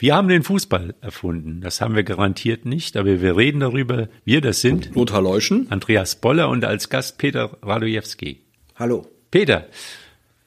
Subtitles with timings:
[0.00, 1.60] Wir haben den Fußball erfunden.
[1.60, 4.08] Das haben wir garantiert nicht, aber wir reden darüber.
[4.24, 8.40] Wir, das sind Lothar Leuschen, Andreas Boller und als Gast Peter Radojewski.
[8.76, 9.06] Hallo.
[9.30, 9.66] Peter,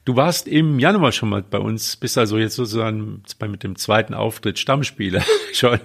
[0.06, 4.12] du warst im Januar schon mal bei uns, bist also jetzt sozusagen mit dem zweiten
[4.12, 5.78] Auftritt Stammspieler schon.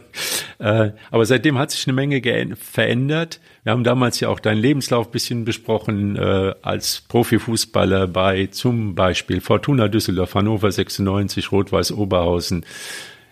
[0.57, 3.39] Äh, aber seitdem hat sich eine Menge verändert.
[3.61, 9.41] Wir haben damals ja auch deinen Lebenslauf bisschen besprochen äh, als Profifußballer bei zum Beispiel
[9.41, 12.65] Fortuna Düsseldorf, Hannover 96, Rot-Weiß Oberhausen,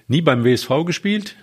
[0.08, 1.36] Nie beim WSV gespielt?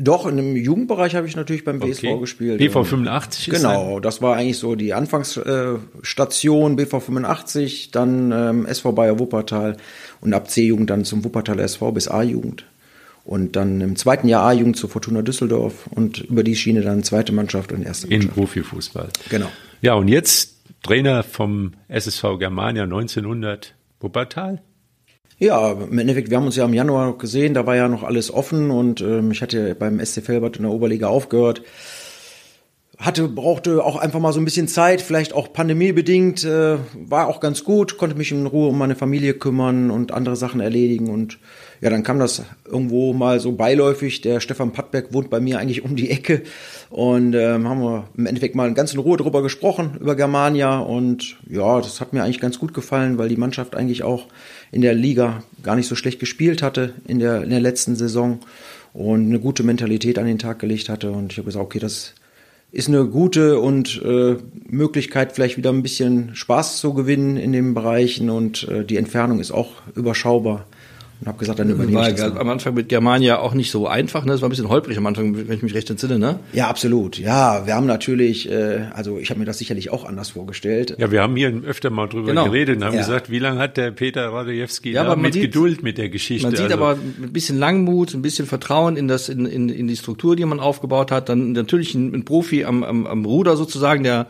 [0.00, 2.20] Doch, in dem Jugendbereich habe ich natürlich beim BSV okay.
[2.20, 2.58] gespielt.
[2.58, 8.92] BV 85 ist Genau, das war eigentlich so die Anfangsstation, BV 85, dann ähm, SV
[8.92, 9.76] Bayer Wuppertal
[10.20, 12.64] und ab C-Jugend dann zum Wuppertal SV bis A-Jugend.
[13.24, 17.32] Und dann im zweiten Jahr A-Jugend zu Fortuna Düsseldorf und über die Schiene dann zweite
[17.32, 18.24] Mannschaft und erste Mannschaft.
[18.24, 19.08] In Profifußball.
[19.30, 19.50] Genau.
[19.82, 24.62] Ja, und jetzt Trainer vom SSV Germania 1900 Wuppertal.
[25.40, 28.34] Ja, im Endeffekt, wir haben uns ja im Januar gesehen, da war ja noch alles
[28.34, 31.62] offen und ähm, ich hatte beim SC Felbert in der Oberliga aufgehört.
[32.98, 37.38] Hatte, brauchte auch einfach mal so ein bisschen Zeit, vielleicht auch pandemiebedingt, äh, war auch
[37.38, 41.38] ganz gut, konnte mich in Ruhe um meine Familie kümmern und andere Sachen erledigen und
[41.80, 44.20] ja, dann kam das irgendwo mal so beiläufig.
[44.20, 46.42] Der Stefan Pattberg wohnt bei mir eigentlich um die Ecke
[46.90, 51.36] und ähm, haben wir im Endeffekt mal ganz in Ruhe drüber gesprochen, über Germania und
[51.48, 54.26] ja, das hat mir eigentlich ganz gut gefallen, weil die Mannschaft eigentlich auch
[54.72, 58.40] in der Liga gar nicht so schlecht gespielt hatte in der, in der letzten Saison
[58.92, 61.10] und eine gute Mentalität an den Tag gelegt hatte.
[61.10, 62.14] Und ich habe gesagt, okay, das
[62.72, 64.36] ist eine gute und äh,
[64.68, 69.40] Möglichkeit, vielleicht wieder ein bisschen Spaß zu gewinnen in den Bereichen und äh, die Entfernung
[69.40, 70.66] ist auch überschaubar
[71.20, 72.28] und habe gesagt, dann übernehme war ich das.
[72.28, 72.38] Dann.
[72.38, 74.32] Am Anfang mit Germania auch nicht so einfach, ne?
[74.32, 76.38] Das war ein bisschen holprig am Anfang, wenn ich mich recht entsinne, ne?
[76.52, 77.18] Ja, absolut.
[77.18, 80.94] Ja, wir haben natürlich, äh, also ich habe mir das sicherlich auch anders vorgestellt.
[80.96, 82.44] Ja, wir haben hier öfter mal drüber genau.
[82.44, 83.00] geredet und haben ja.
[83.00, 86.46] gesagt, wie lange hat der Peter Radojewski ja, da mit sieht, Geduld mit der Geschichte?
[86.46, 89.88] Man sieht also, aber ein bisschen Langmut, ein bisschen Vertrauen in das, in, in, in
[89.88, 91.28] die Struktur, die man aufgebaut hat.
[91.28, 94.28] Dann natürlich ein, ein Profi am, am, am Ruder sozusagen, der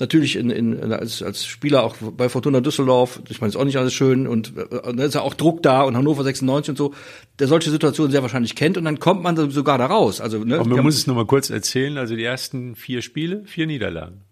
[0.00, 3.78] natürlich in, in, als, als Spieler auch bei Fortuna Düsseldorf, ich meine, ist auch nicht
[3.78, 6.94] alles schön und äh, da ist ja auch Druck da und Hannover 96 und so,
[7.38, 10.20] der solche Situationen sehr wahrscheinlich kennt und dann kommt man sogar da raus.
[10.20, 13.66] Also, ne, Aber man muss es nochmal kurz erzählen, also die ersten vier Spiele, vier
[13.66, 14.22] Niederlagen.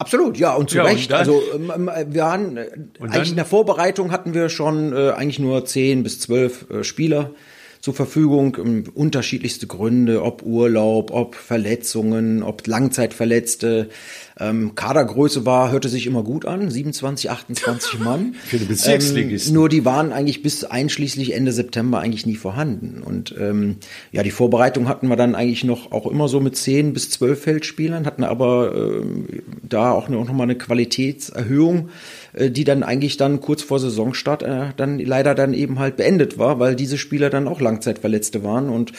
[0.00, 1.10] Absolut, ja, und zu ja, Recht.
[1.10, 2.70] Und also ähm, ähm, wir waren äh,
[3.00, 7.32] eigentlich in der Vorbereitung hatten wir schon äh, eigentlich nur zehn bis zwölf äh, Spieler
[7.80, 13.88] zur Verfügung, um, unterschiedlichste Gründe, ob Urlaub, ob Verletzungen, ob Langzeitverletzte.
[14.38, 18.34] Ähm, Kadergröße war, hörte sich immer gut an, 27, 28 Mann.
[18.44, 19.50] Für den Bezirksligisten.
[19.50, 23.02] Ähm, nur die waren eigentlich bis einschließlich Ende September eigentlich nie vorhanden.
[23.02, 23.76] Und ähm,
[24.12, 27.42] ja, die Vorbereitung hatten wir dann eigentlich noch auch immer so mit 10 bis 12
[27.42, 29.26] Feldspielern, hatten aber ähm,
[29.62, 31.88] da auch noch mal eine Qualitätserhöhung
[32.38, 36.58] die dann eigentlich dann kurz vor Saisonstart äh, dann leider dann eben halt beendet war,
[36.58, 38.92] weil diese Spieler dann auch Langzeitverletzte waren und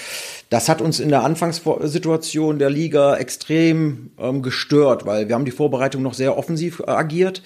[0.50, 5.52] das hat uns in der Anfangssituation der Liga extrem ähm, gestört, weil wir haben die
[5.52, 7.42] Vorbereitung noch sehr offensiv äh, agiert.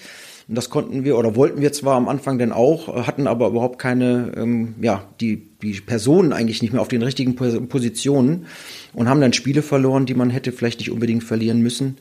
[0.48, 3.48] Und das konnten wir oder wollten wir zwar am Anfang denn auch, äh, hatten aber
[3.48, 8.46] überhaupt keine, ähm, ja, die, die Personen eigentlich nicht mehr auf den richtigen Positionen
[8.92, 11.96] und haben dann Spiele verloren, die man hätte vielleicht nicht unbedingt verlieren müssen.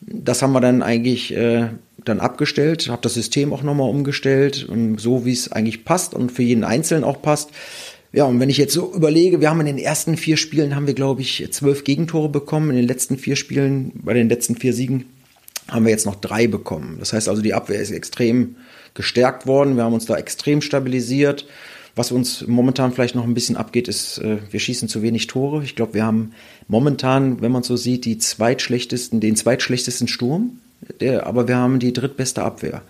[0.00, 1.68] Das haben wir dann eigentlich äh,
[2.04, 6.42] dann abgestellt, habe das System auch nochmal umgestellt, so wie es eigentlich passt und für
[6.42, 7.50] jeden Einzelnen auch passt.
[8.12, 10.86] Ja, und wenn ich jetzt so überlege, wir haben in den ersten vier Spielen, haben
[10.86, 12.70] wir, glaube ich, zwölf Gegentore bekommen.
[12.70, 15.06] In den letzten vier Spielen, bei den letzten vier Siegen,
[15.68, 16.98] haben wir jetzt noch drei bekommen.
[17.00, 18.54] Das heißt also, die Abwehr ist extrem
[18.94, 19.76] gestärkt worden.
[19.76, 21.46] Wir haben uns da extrem stabilisiert.
[21.96, 25.64] Was uns momentan vielleicht noch ein bisschen abgeht, ist, äh, wir schießen zu wenig Tore.
[25.64, 26.32] Ich glaube, wir haben
[26.68, 30.60] momentan, wenn man so sieht, die zweitschlechtesten, den zweitschlechtesten Sturm,
[31.22, 32.82] aber wir haben die drittbeste Abwehr.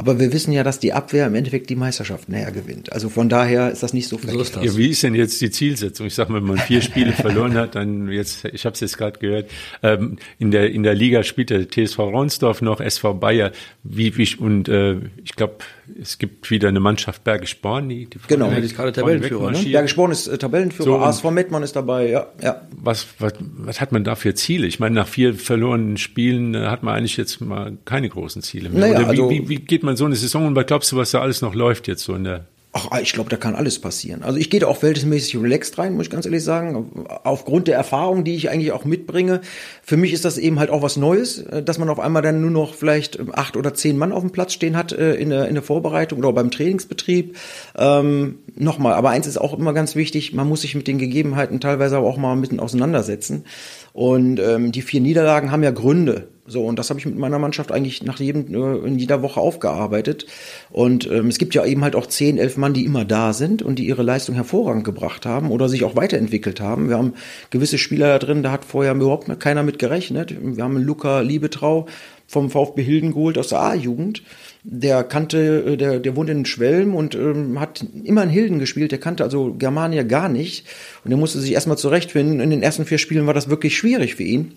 [0.00, 2.90] Aber wir wissen ja, dass die Abwehr im Endeffekt die Meisterschaft näher gewinnt.
[2.90, 4.46] Also von daher ist das nicht so verkehrt.
[4.46, 6.06] So ja, wie ist denn jetzt die Zielsetzung?
[6.06, 8.96] Ich sag mal, wenn man vier Spiele verloren hat, dann jetzt, ich habe es jetzt
[8.96, 9.50] gerade gehört,
[9.82, 13.52] ähm, in der in der Liga spielt der TSV Ronsdorf noch, SV Bayer,
[13.82, 15.56] wie, wie und äh, ich glaube,
[16.00, 19.50] es gibt wieder eine Mannschaft Bergisch Born, die, die genau, die ist gerade Tabellenführer.
[19.50, 19.58] Ne?
[19.58, 22.62] Bergisch Born ist äh, Tabellenführer, so, ASV Mettmann ist dabei, ja, ja.
[22.74, 24.66] Was, was was hat man da für Ziele?
[24.66, 28.70] Ich meine, nach vier verlorenen Spielen äh, hat man eigentlich jetzt mal keine großen Ziele
[28.70, 28.80] mehr.
[28.80, 30.92] Naja, Oder wie, also, wie, wie geht man man so eine Saison und was glaubst
[30.92, 33.56] du, was da alles noch läuft jetzt so in der Ach, ich glaube, da kann
[33.56, 34.22] alles passieren.
[34.22, 37.04] Also ich gehe da auch verhältnismäßig relaxed rein, muss ich ganz ehrlich sagen.
[37.24, 39.40] Aufgrund der Erfahrung, die ich eigentlich auch mitbringe.
[39.82, 42.40] Für mich ist das eben halt auch was Neues, äh, dass man auf einmal dann
[42.40, 45.48] nur noch vielleicht acht oder zehn Mann auf dem Platz stehen hat äh, in der,
[45.48, 47.36] in der Vorbereitung oder beim Trainingsbetrieb.
[47.76, 51.60] Ähm, Nochmal, aber eins ist auch immer ganz wichtig, man muss sich mit den Gegebenheiten
[51.60, 53.44] teilweise aber auch mal bisschen auseinandersetzen.
[54.00, 57.38] Und ähm, die vier Niederlagen haben ja Gründe So, und das habe ich mit meiner
[57.38, 60.24] Mannschaft eigentlich nach jedem, äh, in jeder Woche aufgearbeitet.
[60.70, 63.60] Und ähm, es gibt ja eben halt auch zehn, elf Mann, die immer da sind
[63.60, 66.88] und die ihre Leistung hervorragend gebracht haben oder sich auch weiterentwickelt haben.
[66.88, 67.12] Wir haben
[67.50, 70.34] gewisse Spieler da drin, da hat vorher überhaupt keiner mit gerechnet.
[70.40, 71.84] Wir haben Luca Liebetrau
[72.26, 74.22] vom VfB Hilden geholt aus der A-Jugend.
[74.62, 78.92] Der kannte, äh, der, der wohnt in Schwelm und ähm, hat immer in Hilden gespielt.
[78.92, 80.66] Der kannte also Germania gar nicht.
[81.04, 82.40] Und er musste sich erstmal zurechtfinden.
[82.40, 84.52] In den ersten vier Spielen war das wirklich schwierig für ihn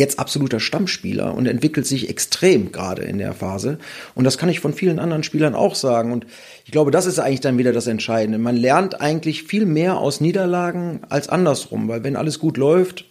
[0.00, 3.78] jetzt absoluter Stammspieler und entwickelt sich extrem gerade in der Phase.
[4.14, 6.12] Und das kann ich von vielen anderen Spielern auch sagen.
[6.12, 6.26] Und
[6.64, 8.38] ich glaube, das ist eigentlich dann wieder das Entscheidende.
[8.38, 13.04] Man lernt eigentlich viel mehr aus Niederlagen als andersrum, weil wenn alles gut läuft,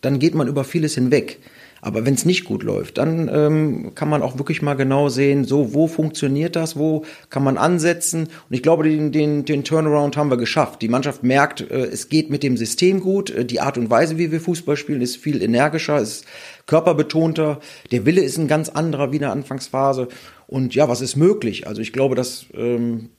[0.00, 1.38] dann geht man über vieles hinweg.
[1.84, 5.44] Aber wenn es nicht gut läuft, dann ähm, kann man auch wirklich mal genau sehen,
[5.44, 8.28] so wo funktioniert das, wo kann man ansetzen.
[8.48, 10.80] Und ich glaube, den, den, den Turnaround haben wir geschafft.
[10.80, 13.30] Die Mannschaft merkt, äh, es geht mit dem System gut.
[13.30, 16.24] Äh, die Art und Weise, wie wir Fußball spielen, ist viel energischer, ist
[16.66, 17.58] körperbetonter.
[17.90, 20.06] Der Wille ist ein ganz anderer wie in der Anfangsphase.
[20.46, 21.66] Und ja, was ist möglich?
[21.66, 23.10] Also ich glaube, dass ähm,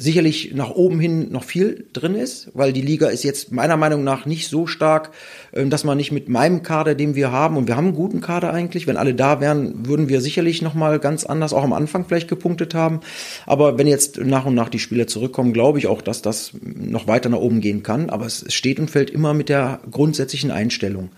[0.00, 4.04] sicherlich nach oben hin noch viel drin ist, weil die Liga ist jetzt meiner Meinung
[4.04, 5.10] nach nicht so stark,
[5.52, 8.20] ähm, dass man nicht mit meinem Kader, den wir haben, und wir haben einen guten
[8.20, 11.72] Kader eigentlich, wenn alle da wären, würden wir sicherlich noch mal ganz anders auch am
[11.72, 13.00] Anfang vielleicht gepunktet haben.
[13.44, 17.08] Aber wenn jetzt nach und nach die Spieler zurückkommen, glaube ich auch, dass das noch
[17.08, 18.08] weiter nach oben gehen kann.
[18.08, 21.10] Aber es steht und fällt immer mit der grundsätzlichen Einstellung.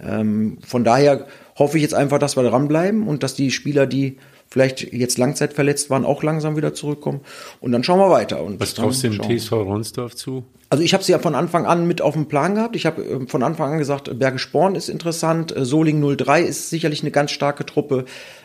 [0.00, 1.26] Ähm, von daher
[1.56, 5.90] hoffe ich jetzt einfach, dass wir dranbleiben und dass die Spieler, die vielleicht jetzt langzeitverletzt
[5.90, 7.20] waren, auch langsam wieder zurückkommen.
[7.60, 8.42] Und dann schauen wir weiter.
[8.42, 10.44] Und Was traust du dem TSV Ronsdorf zu?
[10.70, 12.76] Also ich habe sie ja von Anfang an mit auf dem Plan gehabt.
[12.76, 16.68] Ich habe äh, von Anfang an gesagt, Berge Sporn ist interessant, äh, Soling 03 ist
[16.68, 18.04] sicherlich eine ganz starke Truppe.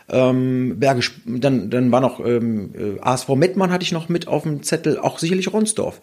[0.10, 4.44] Ähm, Berge, dann, dann war noch ähm, äh, ASV Mettmann hatte ich noch mit auf
[4.44, 6.00] dem Zettel, auch sicherlich Ronsdorf.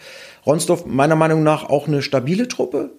[0.47, 2.91] Ronsdorf meiner Meinung nach auch eine stabile Truppe,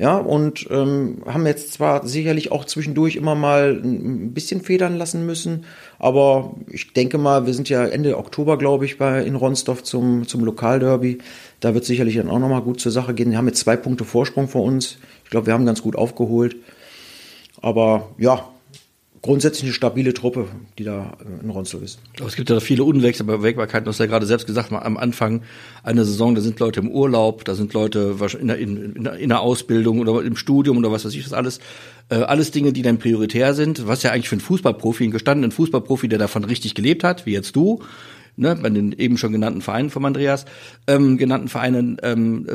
[0.00, 5.26] ja, und ähm, haben jetzt zwar sicherlich auch zwischendurch immer mal ein bisschen federn lassen
[5.26, 5.66] müssen,
[5.98, 10.26] aber ich denke mal, wir sind ja Ende Oktober, glaube ich, bei in Ronsdorf zum,
[10.26, 11.18] zum Lokalderby.
[11.60, 13.30] Da wird sicherlich dann auch nochmal gut zur Sache gehen.
[13.30, 14.96] Wir haben jetzt zwei Punkte Vorsprung vor uns.
[15.24, 16.56] Ich glaube, wir haben ganz gut aufgeholt.
[17.60, 18.48] Aber ja,
[19.22, 20.46] grundsätzlich eine stabile Truppe,
[20.78, 21.98] die da äh, in Ronsdorf ist.
[22.18, 25.42] Aber es gibt ja viele Unwägbarkeiten, du hast ja gerade selbst gesagt, am Anfang
[25.82, 29.40] einer Saison, da sind Leute im Urlaub, da sind Leute in der, in, in der
[29.40, 31.60] Ausbildung oder im Studium oder was weiß ich was alles.
[32.08, 35.52] Äh, alles Dinge, die dann prioritär sind, was ja eigentlich für einen Fußballprofi, einen gestandenen
[35.52, 37.82] Fußballprofi, der davon richtig gelebt hat, wie jetzt du,
[38.36, 40.44] ne, bei den eben schon genannten Vereinen von Andreas,
[40.86, 42.46] ähm, genannten Vereinen, ähm,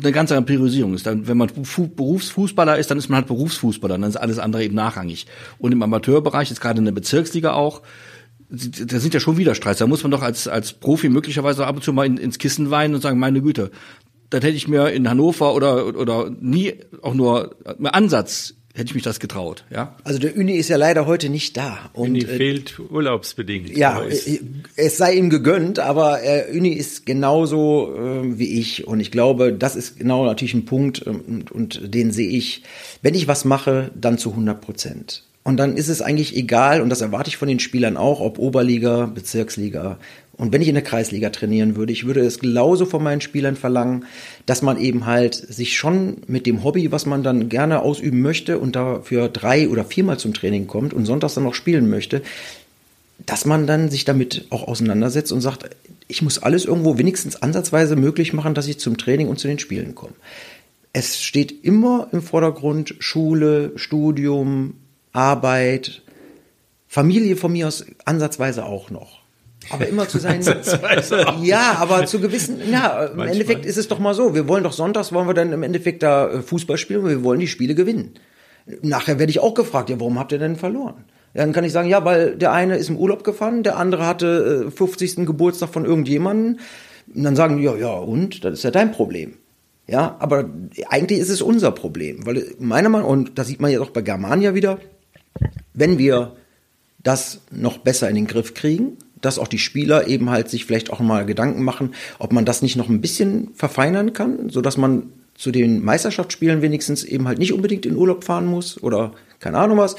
[0.00, 1.06] eine ganz andere Priorisierung ist.
[1.06, 4.64] Dann, wenn man Fu Berufsfußballer ist, dann ist man halt Berufsfußballer, dann ist alles andere
[4.64, 5.26] eben nachrangig.
[5.58, 7.82] Und im Amateurbereich, ist gerade in der Bezirksliga auch,
[8.48, 9.78] da sind ja schon Widerstreits.
[9.78, 12.70] Da muss man doch als, als Profi möglicherweise ab und zu mal in, ins Kissen
[12.70, 13.70] weinen und sagen, meine Güte,
[14.28, 19.04] das hätte ich mir in Hannover oder, oder nie auch nur Ansatz hätte ich mich
[19.04, 19.96] das getraut, ja.
[20.02, 21.90] Also der Uni ist ja leider heute nicht da.
[21.92, 23.76] Und, Uni äh, fehlt urlaubsbedingt.
[23.76, 24.40] Ja, äh,
[24.76, 29.52] es sei ihm gegönnt, aber äh, Uni ist genauso äh, wie ich und ich glaube,
[29.52, 32.62] das ist genau natürlich ein Punkt ähm, und, und den sehe ich,
[33.02, 35.24] wenn ich was mache, dann zu 100 Prozent.
[35.44, 38.38] Und dann ist es eigentlich egal, und das erwarte ich von den Spielern auch, ob
[38.38, 39.98] Oberliga, Bezirksliga.
[40.34, 43.56] Und wenn ich in der Kreisliga trainieren würde, ich würde es genauso von meinen Spielern
[43.56, 44.06] verlangen,
[44.46, 48.58] dass man eben halt sich schon mit dem Hobby, was man dann gerne ausüben möchte
[48.58, 52.22] und dafür drei oder viermal zum Training kommt und sonntags dann noch spielen möchte,
[53.26, 55.68] dass man dann sich damit auch auseinandersetzt und sagt,
[56.08, 59.58] ich muss alles irgendwo wenigstens ansatzweise möglich machen, dass ich zum Training und zu den
[59.58, 60.14] Spielen komme.
[60.92, 64.74] Es steht immer im Vordergrund Schule, Studium,
[65.12, 66.02] Arbeit,
[66.86, 69.22] Familie von mir aus ansatzweise auch noch.
[69.70, 70.42] Aber immer zu sein.
[71.42, 73.28] ja, aber zu gewissen, ja, im Manchmal.
[73.28, 74.34] Endeffekt ist es doch mal so.
[74.34, 77.40] Wir wollen doch sonntags, wollen wir dann im Endeffekt da äh, Fußball spielen, wir wollen
[77.40, 78.14] die Spiele gewinnen.
[78.82, 81.04] Nachher werde ich auch gefragt, ja, warum habt ihr denn verloren?
[81.34, 84.70] Dann kann ich sagen, ja, weil der eine ist im Urlaub gefahren, der andere hatte
[84.70, 85.18] 50.
[85.18, 86.58] Äh, Geburtstag von irgendjemandem.
[87.14, 88.44] Und dann sagen die, ja, ja, und?
[88.44, 89.34] Das ist ja dein Problem.
[89.86, 90.48] Ja, aber
[90.88, 94.00] eigentlich ist es unser Problem, weil meiner Meinung, und das sieht man ja auch bei
[94.00, 94.78] Germania wieder,
[95.74, 96.36] wenn wir
[97.02, 100.92] das noch besser in den Griff kriegen, dass auch die Spieler eben halt sich vielleicht
[100.92, 104.76] auch mal Gedanken machen, ob man das nicht noch ein bisschen verfeinern kann, so dass
[104.76, 109.58] man zu den Meisterschaftsspielen wenigstens eben halt nicht unbedingt in Urlaub fahren muss oder keine
[109.58, 109.96] Ahnung was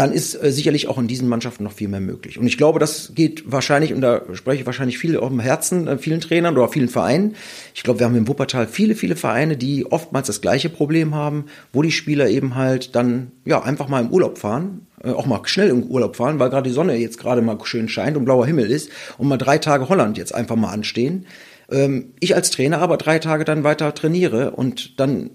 [0.00, 2.38] dann ist äh, sicherlich auch in diesen Mannschaften noch viel mehr möglich.
[2.38, 5.86] Und ich glaube, das geht wahrscheinlich, und da spreche ich wahrscheinlich viel auf dem Herzen,
[5.86, 7.36] äh, vielen Trainern oder vielen Vereinen.
[7.74, 11.44] Ich glaube, wir haben im Wuppertal viele, viele Vereine, die oftmals das gleiche Problem haben,
[11.74, 15.42] wo die Spieler eben halt dann ja einfach mal im Urlaub fahren, äh, auch mal
[15.44, 18.46] schnell im Urlaub fahren, weil gerade die Sonne jetzt gerade mal schön scheint und blauer
[18.46, 18.88] Himmel ist
[19.18, 21.26] und mal drei Tage Holland jetzt einfach mal anstehen.
[21.70, 25.28] Ähm, ich als Trainer aber drei Tage dann weiter trainiere und dann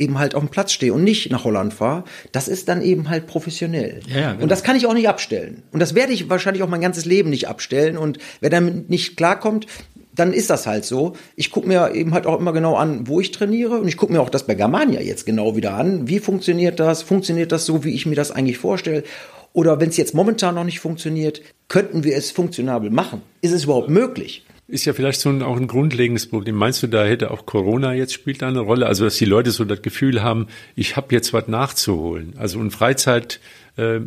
[0.00, 3.08] eben halt auf dem Platz stehe und nicht nach Holland fahre, das ist dann eben
[3.08, 4.00] halt professionell.
[4.08, 4.42] Ja, ja, genau.
[4.42, 5.62] Und das kann ich auch nicht abstellen.
[5.70, 7.96] Und das werde ich wahrscheinlich auch mein ganzes Leben nicht abstellen.
[7.96, 9.66] Und wer damit nicht klarkommt,
[10.14, 11.14] dann ist das halt so.
[11.36, 13.78] Ich gucke mir eben halt auch immer genau an, wo ich trainiere.
[13.78, 16.08] Und ich gucke mir auch das bei Germania jetzt genau wieder an.
[16.08, 17.02] Wie funktioniert das?
[17.02, 19.04] Funktioniert das so, wie ich mir das eigentlich vorstelle?
[19.52, 23.22] Oder wenn es jetzt momentan noch nicht funktioniert, könnten wir es funktionabel machen?
[23.40, 24.44] Ist es überhaupt möglich?
[24.70, 26.54] Ist ja vielleicht so ein, auch ein grundlegendes Problem.
[26.54, 28.86] Meinst du, da hätte auch Corona jetzt spielt da eine Rolle?
[28.86, 30.46] Also, dass die Leute so das Gefühl haben,
[30.76, 32.34] ich habe jetzt was nachzuholen.
[32.36, 33.40] Also, und Freizeit
[33.76, 33.98] äh,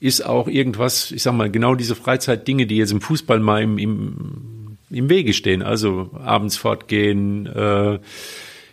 [0.00, 3.78] ist auch irgendwas, ich sag mal, genau diese Freizeitdinge, die jetzt im Fußball mal im,
[3.78, 5.62] im, im Wege stehen.
[5.62, 8.00] Also abends fortgehen, äh,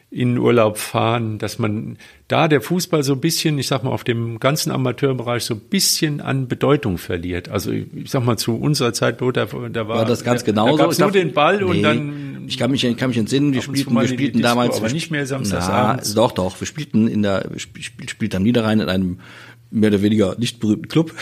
[0.09, 1.97] in Urlaub fahren, dass man
[2.29, 5.59] da der Fußball so ein bisschen, ich sag mal, auf dem ganzen Amateurbereich so ein
[5.59, 7.49] bisschen an Bedeutung verliert.
[7.49, 10.77] Also ich sag mal, zu unserer Zeit, da, da war, War das ganz da, genauso?
[10.77, 13.51] Da gab's nur den Ball und Nee, dann Ich kann mich, ich kann mich entsinnen,
[13.51, 14.77] wir und spielten, wir spielten Disco, damals.
[14.77, 16.09] aber nicht mehr samstagsabends.
[16.15, 16.59] Na, doch, doch.
[16.61, 19.19] Wir spielten in der, wir sp- spiel- spielten am Niederrhein in einem
[19.71, 21.13] mehr oder weniger nicht berühmten Club,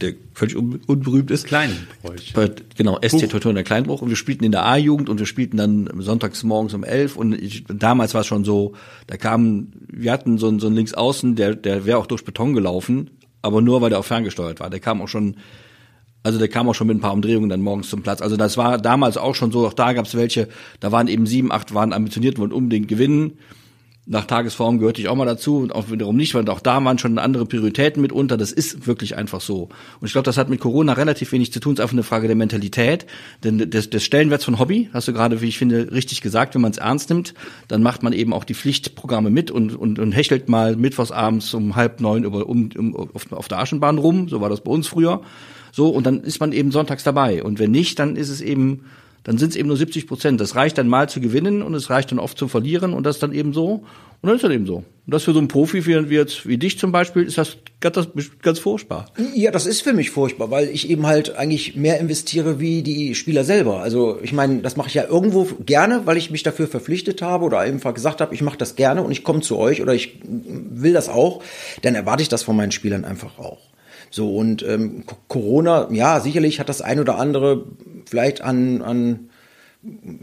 [0.00, 1.46] der völlig un, unberühmt ist.
[1.46, 2.32] Kleinbräuch.
[2.76, 4.02] Genau, SC Teutonia der Kleinbruch.
[4.02, 7.16] Und wir spielten in der A-Jugend und wir spielten dann sonntags morgens um elf.
[7.16, 8.72] Und ich, damals war es schon so,
[9.06, 12.54] da kamen, wir hatten so einen, so einen Linksaußen, der, der wäre auch durch Beton
[12.54, 13.10] gelaufen,
[13.42, 14.70] aber nur, weil der auch ferngesteuert war.
[14.70, 15.36] Der kam auch schon,
[16.22, 18.20] also der kam auch schon mit ein paar Umdrehungen dann morgens zum Platz.
[18.22, 20.48] Also das war damals auch schon so, auch da gab es welche,
[20.80, 23.38] da waren eben sieben, acht waren ambitioniert, wollten unbedingt gewinnen.
[24.12, 26.98] Nach Tagesform gehörte ich auch mal dazu und auch wiederum nicht, weil auch da waren
[26.98, 28.36] schon andere Prioritäten mitunter.
[28.36, 29.68] Das ist wirklich einfach so.
[30.00, 31.74] Und ich glaube, das hat mit Corona relativ wenig zu tun.
[31.74, 33.06] Es ist einfach eine Frage der Mentalität.
[33.44, 36.60] Denn des, des Stellenwerts von Hobby, hast du gerade, wie ich finde, richtig gesagt, wenn
[36.60, 37.34] man es ernst nimmt,
[37.68, 41.76] dann macht man eben auch die Pflichtprogramme mit und, und, und hechelt mal mittwochsabends um
[41.76, 44.28] halb neun über, um, um, auf, auf der Aschenbahn rum.
[44.28, 45.22] So war das bei uns früher.
[45.70, 47.44] So, und dann ist man eben sonntags dabei.
[47.44, 48.86] Und wenn nicht, dann ist es eben,
[49.24, 50.40] dann sind es eben nur 70 Prozent.
[50.40, 53.18] Das reicht dann mal zu gewinnen und es reicht dann oft zu verlieren und das
[53.18, 53.84] dann eben so.
[54.22, 54.76] Und dann ist das eben so.
[54.76, 57.56] Und das für so einen Profi wie, wie, jetzt, wie dich zum Beispiel ist das
[57.80, 57.96] ganz,
[58.42, 59.06] ganz furchtbar.
[59.34, 63.14] Ja, das ist für mich furchtbar, weil ich eben halt eigentlich mehr investiere wie die
[63.14, 63.80] Spieler selber.
[63.80, 67.44] Also ich meine, das mache ich ja irgendwo gerne, weil ich mich dafür verpflichtet habe
[67.44, 70.20] oder einfach gesagt habe, ich mache das gerne und ich komme zu euch oder ich
[70.22, 71.42] will das auch,
[71.82, 73.69] dann erwarte ich das von meinen Spielern einfach auch.
[74.10, 77.64] So und ähm, Co- Corona, ja, sicherlich hat das ein oder andere
[78.06, 79.30] vielleicht an, an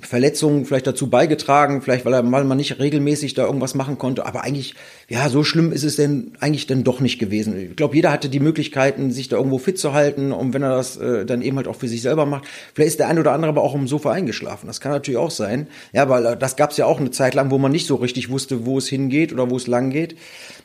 [0.01, 4.24] Verletzungen vielleicht dazu beigetragen, vielleicht weil er weil man nicht regelmäßig da irgendwas machen konnte,
[4.27, 4.75] aber eigentlich
[5.10, 7.58] ja, so schlimm ist es denn eigentlich dann doch nicht gewesen.
[7.58, 10.75] Ich glaube, jeder hatte die Möglichkeiten, sich da irgendwo fit zu halten und wenn er
[10.75, 13.32] das äh, dann eben halt auch für sich selber macht, vielleicht ist der ein oder
[13.32, 14.67] andere aber auch im Sofa eingeschlafen.
[14.67, 15.65] Das kann natürlich auch sein.
[15.91, 17.96] Ja, weil äh, das gab es ja auch eine Zeit lang, wo man nicht so
[17.96, 20.17] richtig wusste, wo es hingeht oder wo es lang geht.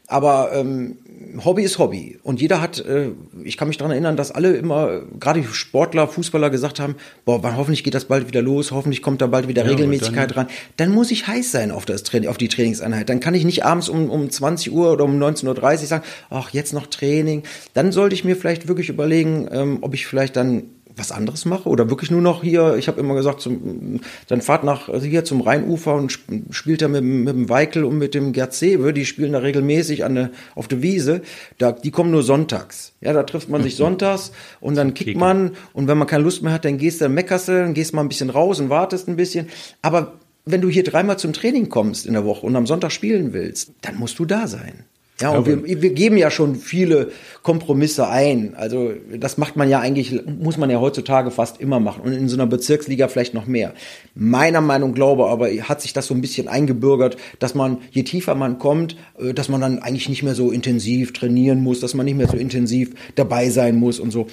[0.06, 0.98] Aber ähm,
[1.44, 2.18] Hobby ist Hobby.
[2.22, 3.10] Und jeder hat, äh,
[3.44, 7.56] ich kann mich daran erinnern, dass alle immer, gerade Sportler, Fußballer gesagt haben, boah, wann,
[7.56, 10.54] hoffentlich geht das bald wieder los, hoffentlich kommt da bald wieder Ja, Regelmäßigkeit dann- ran.
[10.76, 13.08] Dann muss ich heiß sein auf, das Training, auf die Trainingseinheit.
[13.08, 16.50] Dann kann ich nicht abends um, um 20 Uhr oder um 19.30 Uhr sagen, ach,
[16.50, 17.42] jetzt noch Training.
[17.74, 20.64] Dann sollte ich mir vielleicht wirklich überlegen, ähm, ob ich vielleicht dann
[20.96, 24.64] was anderes mache oder wirklich nur noch hier, ich habe immer gesagt, zum, dann fahrt
[24.64, 27.98] nach also hier zum Rheinufer und sp- spielt da mit, dem- mit dem Weikel und
[27.98, 31.22] mit dem Gerd Sewe, die spielen da regelmäßig an der, auf der Wiese,
[31.58, 32.92] da, die kommen nur sonntags.
[33.00, 36.42] Ja, da trifft man sich sonntags und dann kickt man und wenn man keine Lust
[36.42, 38.68] mehr hat, dann gehst du, dann meckerst du, dann gehst mal ein bisschen raus und
[38.68, 39.48] wartest ein bisschen.
[39.80, 43.32] Aber wenn du hier dreimal zum Training kommst in der Woche und am Sonntag spielen
[43.32, 44.84] willst, dann musst du da sein.
[45.20, 48.54] Ja, und wir, wir geben ja schon viele Kompromisse ein.
[48.56, 52.02] Also das macht man ja eigentlich, muss man ja heutzutage fast immer machen.
[52.02, 53.72] Und in so einer Bezirksliga vielleicht noch mehr.
[54.14, 58.34] Meiner Meinung glaube aber, hat sich das so ein bisschen eingebürgert, dass man, je tiefer
[58.34, 62.06] man kommt, äh, dass man dann eigentlich nicht mehr so intensiv trainieren muss, dass man
[62.06, 64.26] nicht mehr so intensiv dabei sein muss und so.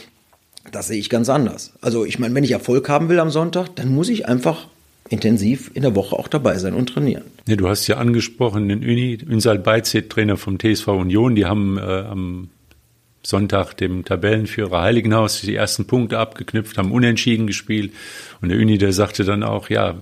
[0.72, 1.74] Das sehe ich ganz anders.
[1.82, 4.68] Also ich meine, wenn ich Erfolg haben will am Sonntag, dann muss ich einfach
[5.10, 7.24] intensiv in der Woche auch dabei sein und trainieren.
[7.48, 11.78] Ja, du hast ja angesprochen, den Uni, Ünsal Beizet, Trainer vom TSV Union, die haben
[11.78, 12.50] äh, am
[13.24, 17.92] Sonntag dem Tabellenführer Heiligenhaus die ersten Punkte abgeknüpft, haben unentschieden gespielt.
[18.42, 19.96] Und der Uni, der sagte dann auch, ja,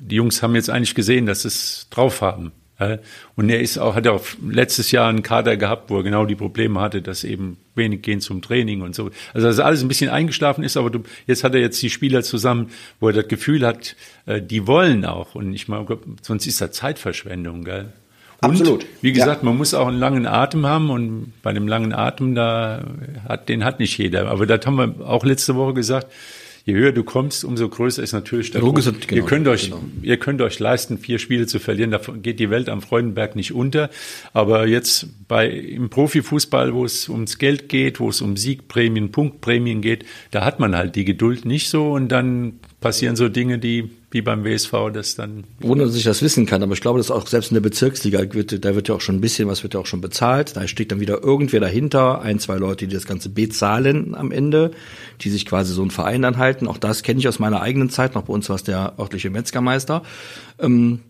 [0.00, 2.52] die Jungs haben jetzt eigentlich gesehen, dass sie es drauf haben.
[2.80, 2.98] Ja.
[3.36, 6.34] Und er ist auch, hat auch letztes Jahr einen Kader gehabt, wo er genau die
[6.34, 9.10] Probleme hatte, dass eben wenig gehen zum Training und so.
[9.34, 12.22] Also dass alles ein bisschen eingeschlafen ist, aber du, jetzt hat er jetzt die Spieler
[12.22, 13.96] zusammen, wo er das Gefühl hat,
[14.26, 15.34] äh, die wollen auch.
[15.34, 15.86] Und ich meine,
[16.22, 17.92] sonst ist das Zeitverschwendung, gell?
[18.42, 18.86] Und, Absolut.
[19.02, 22.82] Wie gesagt, man muss auch einen langen Atem haben und bei dem langen Atem, da
[23.28, 24.28] hat, den hat nicht jeder.
[24.28, 26.06] Aber das haben wir auch letzte Woche gesagt.
[26.64, 28.76] Je höher du kommst, umso größer ist natürlich der, Druck.
[28.76, 29.82] Genau, ihr könnt euch, genau.
[30.02, 31.90] ihr könnt euch leisten, vier Spiele zu verlieren.
[31.90, 33.90] Da geht die Welt am Freudenberg nicht unter.
[34.32, 39.80] Aber jetzt bei im Profifußball, wo es ums Geld geht, wo es um Siegprämien, Punktprämien
[39.80, 43.90] geht, da hat man halt die Geduld nicht so und dann passieren so Dinge, die
[44.10, 45.44] wie beim WSV das dann.
[45.62, 48.20] Ohne dass ich das wissen kann, aber ich glaube, dass auch selbst in der Bezirksliga
[48.32, 50.56] wird, da wird ja auch schon ein bisschen was wird ja auch schon bezahlt.
[50.56, 54.72] Da steht dann wieder irgendwer dahinter, ein, zwei Leute, die das Ganze bezahlen am Ende,
[55.20, 56.66] die sich quasi so einen Verein dann halten.
[56.66, 59.30] Auch das kenne ich aus meiner eigenen Zeit, noch bei uns war es der örtliche
[59.30, 60.02] Metzgermeister.
[60.58, 61.00] Ähm,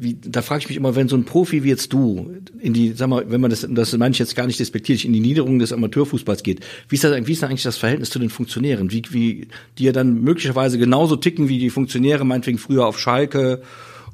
[0.00, 2.92] wie, da frage ich mich immer, wenn so ein Profi wie jetzt du in die,
[2.92, 5.58] sag mal, wenn man das, das meine ich jetzt gar nicht despektierlich, in die Niederung
[5.58, 8.90] des Amateurfußballs geht, wie ist das, wie ist da eigentlich das Verhältnis zu den Funktionären?
[8.90, 13.62] Wie, wie, die ja dann möglicherweise genauso ticken wie die Funktionäre, meinetwegen früher auf Schalke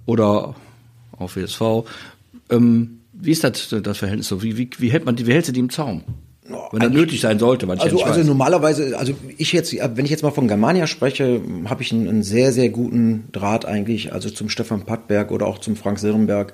[0.06, 0.56] oder
[1.12, 1.86] auf WSV.
[2.50, 4.42] Ähm, wie ist das, das Verhältnis so?
[4.42, 6.02] Wie, wie, wie hält man die, wie hältst du die im Zaum?
[6.72, 10.10] Wenn das nötig sein sollte, man also, ja also normalerweise, also ich jetzt, wenn ich
[10.10, 14.28] jetzt mal von Germania spreche, habe ich einen, einen, sehr, sehr guten Draht eigentlich, also
[14.28, 16.52] zum Stefan Pattberg oder auch zum Frank Sirrenberg.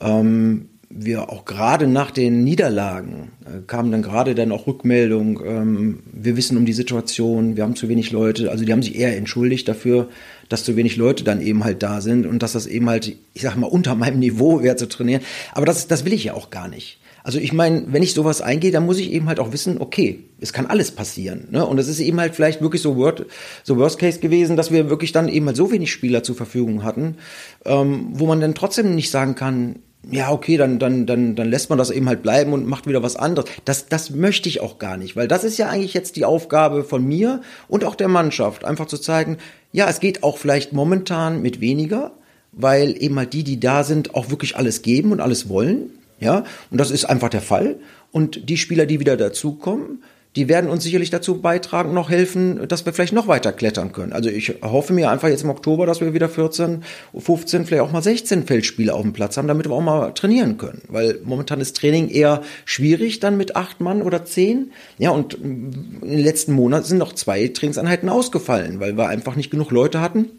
[0.00, 6.02] Ähm, wir auch gerade nach den Niederlagen äh, kamen dann gerade dann auch Rückmeldung, ähm,
[6.12, 9.16] wir wissen um die Situation, wir haben zu wenig Leute, also die haben sich eher
[9.16, 10.08] entschuldigt dafür,
[10.50, 13.42] dass zu wenig Leute dann eben halt da sind und dass das eben halt, ich
[13.42, 15.22] sag mal, unter meinem Niveau wäre zu trainieren.
[15.52, 16.98] Aber das, das will ich ja auch gar nicht.
[17.24, 20.24] Also ich meine, wenn ich sowas eingehe, dann muss ich eben halt auch wissen, okay,
[20.40, 21.48] es kann alles passieren.
[21.50, 21.64] Ne?
[21.64, 23.26] Und es ist eben halt vielleicht wirklich so, Word,
[23.62, 26.82] so Worst Case gewesen, dass wir wirklich dann eben halt so wenig Spieler zur Verfügung
[26.82, 27.16] hatten,
[27.64, 29.76] ähm, wo man dann trotzdem nicht sagen kann,
[30.10, 33.02] ja, okay, dann, dann, dann, dann lässt man das eben halt bleiben und macht wieder
[33.02, 33.48] was anderes.
[33.64, 36.82] Das, das möchte ich auch gar nicht, weil das ist ja eigentlich jetzt die Aufgabe
[36.82, 39.38] von mir und auch der Mannschaft, einfach zu zeigen,
[39.70, 42.12] ja, es geht auch vielleicht momentan mit weniger,
[42.50, 45.90] weil eben halt die, die da sind, auch wirklich alles geben und alles wollen.
[46.22, 47.76] Ja, und das ist einfach der Fall.
[48.10, 50.02] Und die Spieler, die wieder dazukommen,
[50.36, 53.92] die werden uns sicherlich dazu beitragen und noch helfen, dass wir vielleicht noch weiter klettern
[53.92, 54.14] können.
[54.14, 56.84] Also ich hoffe mir einfach jetzt im Oktober, dass wir wieder 14,
[57.18, 60.56] 15, vielleicht auch mal 16 Feldspiele auf dem Platz haben, damit wir auch mal trainieren
[60.56, 60.82] können.
[60.88, 64.70] Weil momentan ist Training eher schwierig dann mit acht Mann oder zehn.
[64.96, 69.50] Ja, und in den letzten Monaten sind noch zwei Trainingseinheiten ausgefallen, weil wir einfach nicht
[69.50, 70.30] genug Leute hatten.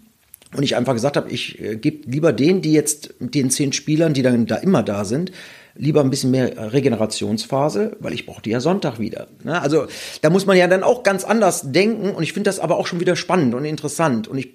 [0.55, 3.73] Und ich einfach gesagt habe, ich äh, gebe lieber denen, die jetzt mit den zehn
[3.73, 5.31] Spielern, die dann da immer da sind,
[5.75, 9.27] lieber ein bisschen mehr Regenerationsphase, weil ich brauche die ja Sonntag wieder.
[9.43, 9.59] Ne?
[9.59, 9.87] Also
[10.21, 12.87] da muss man ja dann auch ganz anders denken und ich finde das aber auch
[12.87, 14.53] schon wieder spannend und interessant und ich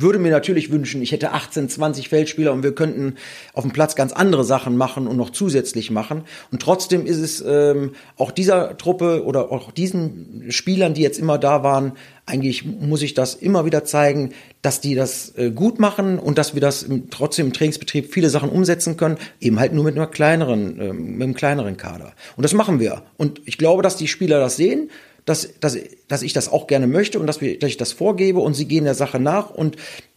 [0.00, 3.16] würde mir natürlich wünschen, ich hätte 18, 20 Feldspieler und wir könnten
[3.52, 6.22] auf dem Platz ganz andere Sachen machen und noch zusätzlich machen.
[6.50, 11.38] Und trotzdem ist es ähm, auch dieser Truppe oder auch diesen Spielern, die jetzt immer
[11.38, 11.92] da waren,
[12.24, 14.30] eigentlich muss ich das immer wieder zeigen,
[14.62, 18.30] dass die das äh, gut machen und dass wir das im, trotzdem im Trainingsbetrieb viele
[18.30, 22.12] Sachen umsetzen können, eben halt nur mit einer kleineren, äh, mit einem kleineren Kader.
[22.36, 23.02] Und das machen wir.
[23.16, 24.88] Und ich glaube, dass die Spieler das sehen
[25.24, 28.40] dass, dass, dass ich das auch gerne möchte und dass, wir, dass ich das vorgebe
[28.40, 29.76] und sie gehen der Sache nach und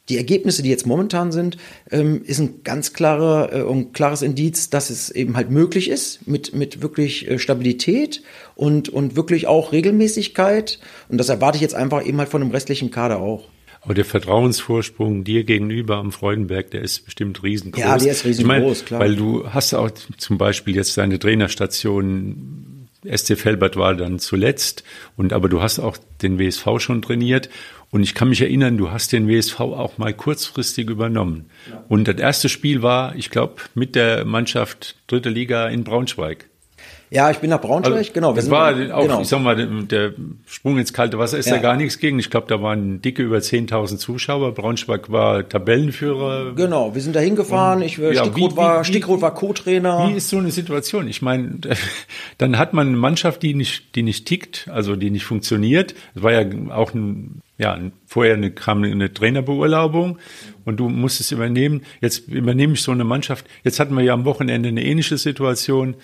[0.09, 1.57] die Ergebnisse, die jetzt momentan sind,
[1.89, 6.27] ähm, ist ein ganz klarer äh, und klares Indiz, dass es eben halt möglich ist
[6.27, 8.21] mit mit wirklich äh, Stabilität
[8.55, 12.51] und und wirklich auch Regelmäßigkeit und das erwarte ich jetzt einfach eben halt von dem
[12.51, 13.47] restlichen Kader auch.
[13.81, 17.83] Aber der Vertrauensvorsprung dir gegenüber am Freudenberg, der ist bestimmt riesengroß.
[17.83, 18.99] Ja, der ist riesengroß, ich mein, klar.
[18.99, 22.74] Weil du hast auch zum Beispiel jetzt deine Trainerstation
[23.05, 24.83] SC Felbert war dann zuletzt
[25.15, 27.49] und aber du hast auch den WSV schon trainiert
[27.91, 31.49] und ich kann mich erinnern, du hast den WSV auch mal kurzfristig übernommen.
[31.69, 31.83] Ja.
[31.87, 36.49] Und das erste Spiel war, ich glaube, mit der Mannschaft dritte Liga in Braunschweig.
[37.15, 38.33] Ja, ich bin nach Braunschweig, also, genau.
[38.33, 39.21] Das war auch, genau.
[39.21, 40.11] ich sag mal, der
[40.45, 41.55] Sprung ins kalte Wasser ist ja.
[41.55, 42.19] da gar nichts gegen.
[42.19, 44.53] Ich glaube, da waren dicke über 10.000 Zuschauer.
[44.53, 46.55] Braunschweig war Tabellenführer.
[46.55, 47.81] Genau, wir sind da hingefahren.
[47.83, 50.09] Ich, ja, Stickrot, wie, war, wie, Stickrot war Co-Trainer.
[50.09, 51.07] Wie ist so eine Situation?
[51.07, 51.59] Ich meine,
[52.37, 55.95] dann hat man eine Mannschaft, die nicht, die nicht tickt, also die nicht funktioniert.
[56.15, 60.19] Es war ja auch ein, ja, vorher eine, kam eine Trainerbeurlaubung
[60.65, 61.83] und du musstest übernehmen.
[62.01, 63.45] Jetzt übernehme ich so eine Mannschaft.
[63.63, 65.95] Jetzt hatten wir ja am Wochenende eine ähnliche Situation.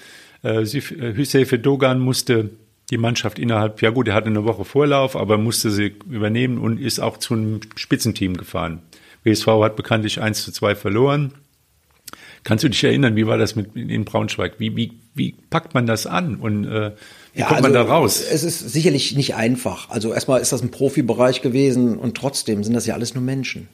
[0.44, 2.50] Äh, Hüsefe Dogan musste
[2.90, 6.80] die Mannschaft innerhalb, ja gut, er hatte eine Woche Vorlauf, aber musste sie übernehmen und
[6.80, 8.82] ist auch zu einem Spitzenteam gefahren.
[9.24, 11.34] WSV hat bekanntlich 1 zu 2 verloren.
[12.44, 14.56] Kannst du dich erinnern, wie war das mit in Braunschweig?
[14.58, 16.92] Wie, wie, wie packt man das an und äh,
[17.34, 18.20] wie ja, kommt also, man da raus?
[18.20, 19.90] Es ist sicherlich nicht einfach.
[19.90, 23.70] Also erstmal ist das ein Profibereich gewesen und trotzdem sind das ja alles nur Menschen.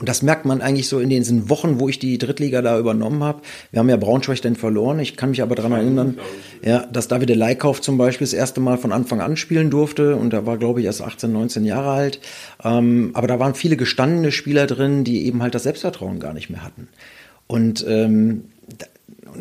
[0.00, 3.22] Und das merkt man eigentlich so in den Wochen, wo ich die Drittliga da übernommen
[3.22, 3.42] habe.
[3.70, 4.98] Wir haben ja Braunschweig dann verloren.
[4.98, 6.18] Ich kann mich aber daran erinnern,
[6.64, 10.16] ja, dass David Leikauf zum Beispiel das erste Mal von Anfang an spielen durfte.
[10.16, 12.20] Und da war, glaube ich, erst 18, 19 Jahre alt.
[12.64, 16.48] Ähm, aber da waren viele gestandene Spieler drin, die eben halt das Selbstvertrauen gar nicht
[16.48, 16.88] mehr hatten.
[17.46, 18.44] Und ähm,
[18.78, 18.86] da,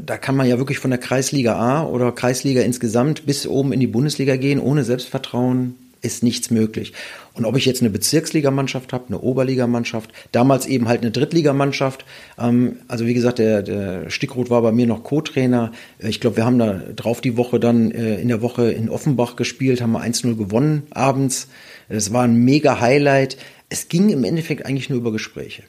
[0.06, 3.80] da kann man ja wirklich von der Kreisliga A oder Kreisliga insgesamt bis oben in
[3.80, 6.94] die Bundesliga gehen, ohne Selbstvertrauen ist nichts möglich.
[7.34, 12.06] Und ob ich jetzt eine Bezirksligamannschaft habe, eine Oberligamannschaft, damals eben halt eine Drittligamannschaft.
[12.38, 15.72] Ähm, also wie gesagt, der, der Stickroth war bei mir noch Co-Trainer.
[16.00, 19.36] Ich glaube, wir haben da drauf die Woche dann äh, in der Woche in Offenbach
[19.36, 21.48] gespielt, haben wir 1-0 gewonnen abends.
[21.88, 23.38] Das war ein mega Highlight.
[23.70, 25.64] Es ging im Endeffekt eigentlich nur über Gespräche.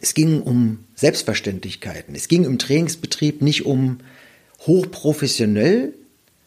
[0.00, 2.14] Es ging um Selbstverständlichkeiten.
[2.14, 3.98] Es ging im Trainingsbetrieb nicht um
[4.60, 5.94] hochprofessionell,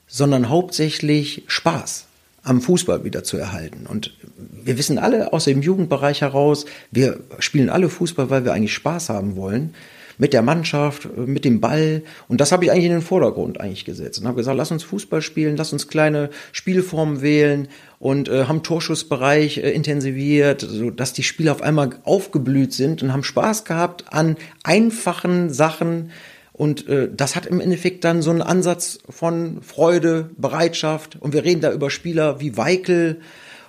[0.08, 2.08] sondern hauptsächlich Spaß
[2.46, 3.86] am Fußball wieder zu erhalten.
[3.88, 8.74] Und wir wissen alle aus dem Jugendbereich heraus, wir spielen alle Fußball, weil wir eigentlich
[8.74, 9.74] Spaß haben wollen
[10.18, 12.04] mit der Mannschaft, mit dem Ball.
[12.30, 14.84] Und das habe ich eigentlich in den Vordergrund eigentlich gesetzt und habe gesagt, lass uns
[14.84, 17.68] Fußball spielen, lass uns kleine Spielformen wählen
[18.00, 23.12] und äh, haben Torschussbereich äh, intensiviert, so dass die Spieler auf einmal aufgeblüht sind und
[23.12, 26.12] haben Spaß gehabt an einfachen Sachen,
[26.58, 31.18] und äh, das hat im Endeffekt dann so einen Ansatz von Freude, Bereitschaft.
[31.20, 33.20] Und wir reden da über Spieler wie Weikel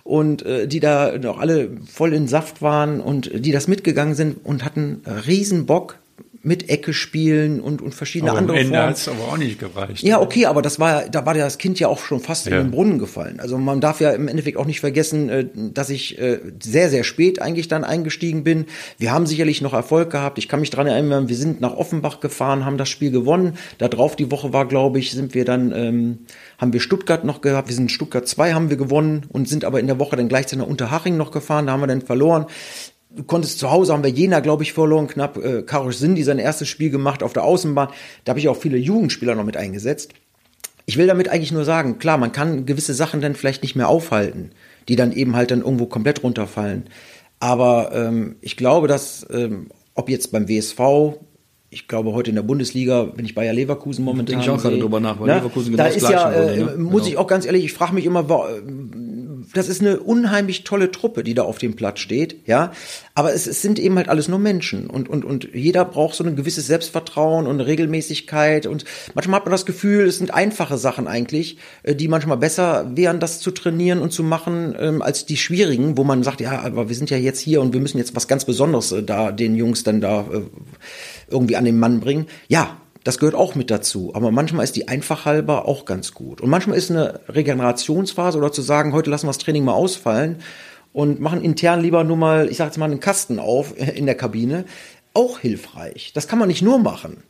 [0.05, 4.47] und äh, die da noch alle voll in Saft waren und die das mitgegangen sind
[4.47, 5.99] und hatten riesen Bock
[6.47, 8.89] mit Ecke spielen und, und verschiedene aber andere am Ende Formen.
[8.91, 10.05] hat es aber auch nicht gereicht.
[10.05, 12.53] Ja, okay, aber das war, da war das Kind ja auch schon fast Ja.
[12.61, 13.41] in den Brunnen gefallen.
[13.41, 17.03] Also man darf ja im Endeffekt auch nicht vergessen, äh, dass ich äh, sehr, sehr
[17.03, 18.67] spät eigentlich dann eingestiegen bin.
[18.97, 20.39] Wir haben sicherlich noch Erfolg gehabt.
[20.39, 23.55] Ich kann mich dran erinnern, wir sind nach Offenbach gefahren, haben das Spiel gewonnen.
[23.79, 26.19] Da drauf die Woche war, glaube ich, sind wir dann, ähm,
[26.59, 27.67] haben wir Stuttgart noch gehabt.
[27.67, 30.29] Wir sind in Stuttgart 2 haben wir gewonnen und sind aber in der Woche dann
[30.29, 31.67] gleichzeitig nach Unterhaching noch gefahren.
[31.67, 32.47] Da haben wir dann verloren.
[33.17, 35.39] Du konntest zu Hause haben wir Jena, glaube ich, verloren, knapp.
[35.39, 37.89] Äh, Karosch Sindi sein erstes Spiel gemacht auf der Außenbahn.
[38.25, 40.13] Da habe ich auch viele Jugendspieler noch mit eingesetzt.
[40.85, 43.89] Ich will damit eigentlich nur sagen, klar, man kann gewisse Sachen dann vielleicht nicht mehr
[43.89, 44.51] aufhalten,
[44.89, 46.85] die dann eben halt dann irgendwo komplett runterfallen.
[47.41, 51.19] Aber ähm, ich glaube, dass, ähm, ob jetzt beim WSV,
[51.71, 54.79] ich glaube heute in der Bundesliga, wenn ich Bayer Leverkusen momentan Denke ich auch gerade
[54.79, 56.77] drüber nach, weil ne, Leverkusen da genau das ist ja, Gleiche äh, ne?
[56.77, 57.07] muss Genau.
[57.07, 58.29] ich auch ganz ehrlich, ich frage mich immer,
[59.57, 62.73] das ist eine unheimlich tolle Truppe, die da auf dem Platz steht, ja.
[63.15, 66.25] Aber es, es sind eben halt alles nur Menschen und, und, und jeder braucht so
[66.25, 70.79] ein gewisses Selbstvertrauen und eine Regelmäßigkeit und manchmal hat man das Gefühl, es sind einfache
[70.79, 75.27] Sachen eigentlich, äh, die manchmal besser wären, das zu trainieren und zu machen, ähm, als
[75.27, 77.99] die schwierigen, wo man sagt, ja, aber wir sind ja jetzt hier und wir müssen
[77.99, 80.43] jetzt was ganz Besonderes äh, da den Jungs dann da äh,
[81.29, 82.27] irgendwie an den Mann bringen.
[82.49, 84.11] Ja, das gehört auch mit dazu.
[84.15, 86.41] Aber manchmal ist die einfach halber auch ganz gut.
[86.41, 90.39] Und manchmal ist eine Regenerationsphase oder zu sagen, heute lassen wir das Training mal ausfallen
[90.93, 94.17] und machen intern lieber nur mal, ich sag jetzt mal, einen Kasten auf in der
[94.17, 94.65] Kabine,
[95.15, 96.11] auch hilfreich.
[96.15, 97.23] Das kann man nicht nur machen.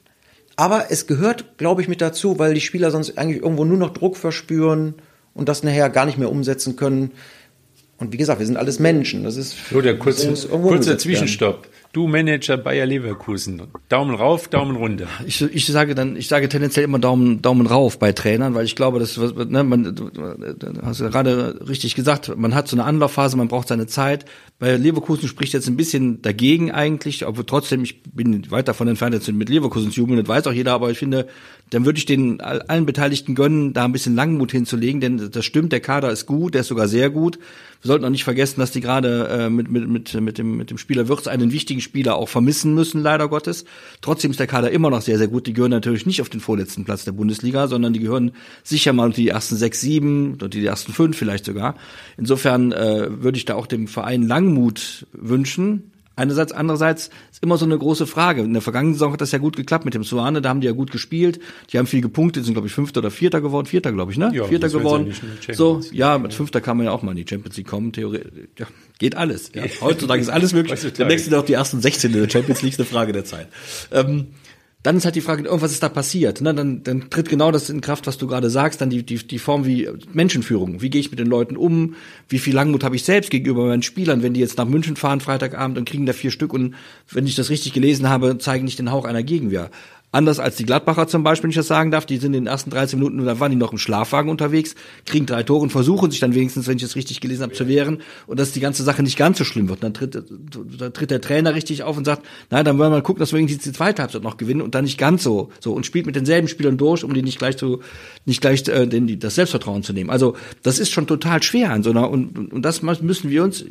[0.57, 3.91] Aber es gehört, glaube ich, mit dazu, weil die Spieler sonst eigentlich irgendwo nur noch
[3.91, 4.95] Druck verspüren
[5.35, 7.11] und das nachher gar nicht mehr umsetzen können.
[7.99, 9.25] Und wie gesagt, wir sind alles Menschen.
[9.25, 10.97] Das ist So, der kurze, kurzer.
[10.97, 11.69] Zwischenstopp.
[11.97, 13.63] Du Manager Bayer Leverkusen.
[13.89, 15.07] Daumen rauf, Daumen runter.
[15.27, 18.77] Ich, ich sage dann, ich sage tendenziell immer Daumen, Daumen rauf bei Trainern, weil ich
[18.77, 20.11] glaube, das ne, man du
[20.83, 24.27] hast ja gerade richtig gesagt, man hat so eine Anlaufphase, man braucht seine Zeit.
[24.59, 29.15] Bei Leverkusen spricht jetzt ein bisschen dagegen eigentlich, obwohl trotzdem, ich bin weit davon entfernt,
[29.15, 31.27] jetzt mit Leverkusen zu jubeln, das weiß auch jeder, aber ich finde,
[31.71, 35.45] dann würde ich den all- allen Beteiligten gönnen, da ein bisschen Langmut hinzulegen, denn das
[35.47, 37.39] stimmt, der Kader ist gut, der ist sogar sehr gut.
[37.83, 40.71] Wir sollten auch nicht vergessen, dass die gerade äh, mit, mit, mit, mit, dem, mit
[40.71, 43.65] dem Spieler Wirtz einen wichtigen Spieler auch vermissen müssen, leider Gottes.
[44.03, 45.47] Trotzdem ist der Kader immer noch sehr, sehr gut.
[45.47, 49.07] Die gehören natürlich nicht auf den vorletzten Platz der Bundesliga, sondern die gehören sicher mal
[49.07, 51.77] unter die ersten sechs, sieben, oder die ersten fünf vielleicht sogar.
[52.19, 55.93] Insofern äh, würde ich da auch dem Verein Langmut wünschen.
[56.17, 58.41] Einerseits, andererseits ist immer so eine große Frage.
[58.43, 60.67] In der vergangenen Saison hat das ja gut geklappt mit dem Suane, da haben die
[60.67, 61.41] ja gut gespielt.
[61.71, 64.31] Die haben viel gepunktet, sind glaube ich Fünfter oder Vierter geworden, Vierter glaube ich, ne?
[64.33, 65.13] Ja, Vierter geworden.
[65.53, 67.93] So, ja, mit Fünfter kann man ja auch mal in die Champions League kommen.
[67.93, 68.67] Theoretisch, ja,
[68.99, 69.53] geht alles.
[69.55, 69.65] Ja.
[69.83, 70.81] Heutzutage ist alles möglich.
[70.99, 73.49] Demnächst sind auch die ersten 16 in der Champions League eine Frage der Zeit.
[73.93, 74.29] Ähm,
[74.83, 76.41] dann ist halt die Frage, irgendwas ist da passiert.
[76.41, 76.55] Ne?
[76.55, 79.39] Dann, dann tritt genau das in Kraft, was du gerade sagst, dann die, die, die
[79.41, 80.81] Form wie Menschenführung.
[80.81, 81.97] Wie gehe ich mit den Leuten um?
[82.29, 85.21] Wie viel Langmut habe ich selbst gegenüber meinen Spielern, wenn die jetzt nach München fahren
[85.21, 86.75] Freitagabend und kriegen da vier Stück und
[87.11, 89.71] wenn ich das richtig gelesen habe, zeigen nicht den Hauch einer Gegenwehr.
[90.13, 92.47] Anders als die Gladbacher zum Beispiel, wenn ich das sagen darf, die sind in den
[92.47, 96.11] ersten 13 Minuten, da waren die noch im Schlafwagen unterwegs, kriegen drei Tore und versuchen
[96.11, 98.83] sich dann wenigstens, wenn ich das richtig gelesen habe, zu wehren und dass die ganze
[98.83, 99.83] Sache nicht ganz so schlimm wird.
[99.83, 103.03] Dann tritt, da tritt der Trainer richtig auf und sagt, na, dann wollen wir mal
[103.03, 105.73] gucken, dass wir irgendwie die zweite Halbzeit noch gewinnen und dann nicht ganz so, so
[105.73, 107.81] und spielt mit denselben Spielern durch, um die nicht gleich zu,
[108.25, 110.11] nicht gleich äh, den, das Selbstvertrauen zu nehmen.
[110.11, 113.65] Also das ist schon total schwer an so einer und, und das müssen wir uns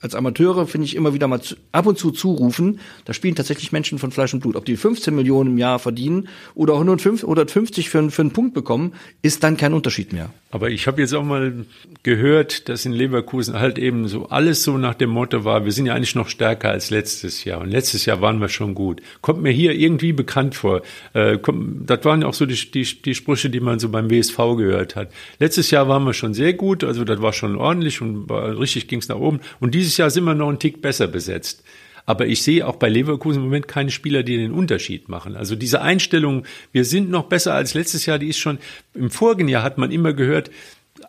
[0.00, 3.72] als Amateure, finde ich, immer wieder mal zu, ab und zu zurufen, da spielen tatsächlich
[3.72, 4.56] Menschen von Fleisch und Blut.
[4.56, 8.94] Ob die 15 Millionen im Jahr verdienen oder 105, 150 für, für einen Punkt bekommen,
[9.22, 10.30] ist dann kein Unterschied mehr.
[10.52, 11.64] Aber ich habe jetzt auch mal
[12.02, 15.86] gehört, dass in Leverkusen halt eben so alles so nach dem Motto war, wir sind
[15.86, 17.60] ja eigentlich noch stärker als letztes Jahr.
[17.60, 19.00] Und letztes Jahr waren wir schon gut.
[19.20, 20.82] Kommt mir hier irgendwie bekannt vor.
[21.12, 24.10] Äh, kommt, das waren ja auch so die, die, die Sprüche, die man so beim
[24.10, 25.12] WSV gehört hat.
[25.38, 28.88] Letztes Jahr waren wir schon sehr gut, also das war schon ordentlich und war, richtig
[28.88, 29.40] ging's nach oben.
[29.60, 31.62] Und dieses Jahr sind wir noch einen Tick besser besetzt.
[32.06, 35.36] Aber ich sehe auch bei Leverkusen im Moment keine Spieler, die den Unterschied machen.
[35.36, 38.58] Also diese Einstellung, wir sind noch besser als letztes Jahr, die ist schon,
[38.94, 40.50] im vorigen Jahr hat man immer gehört,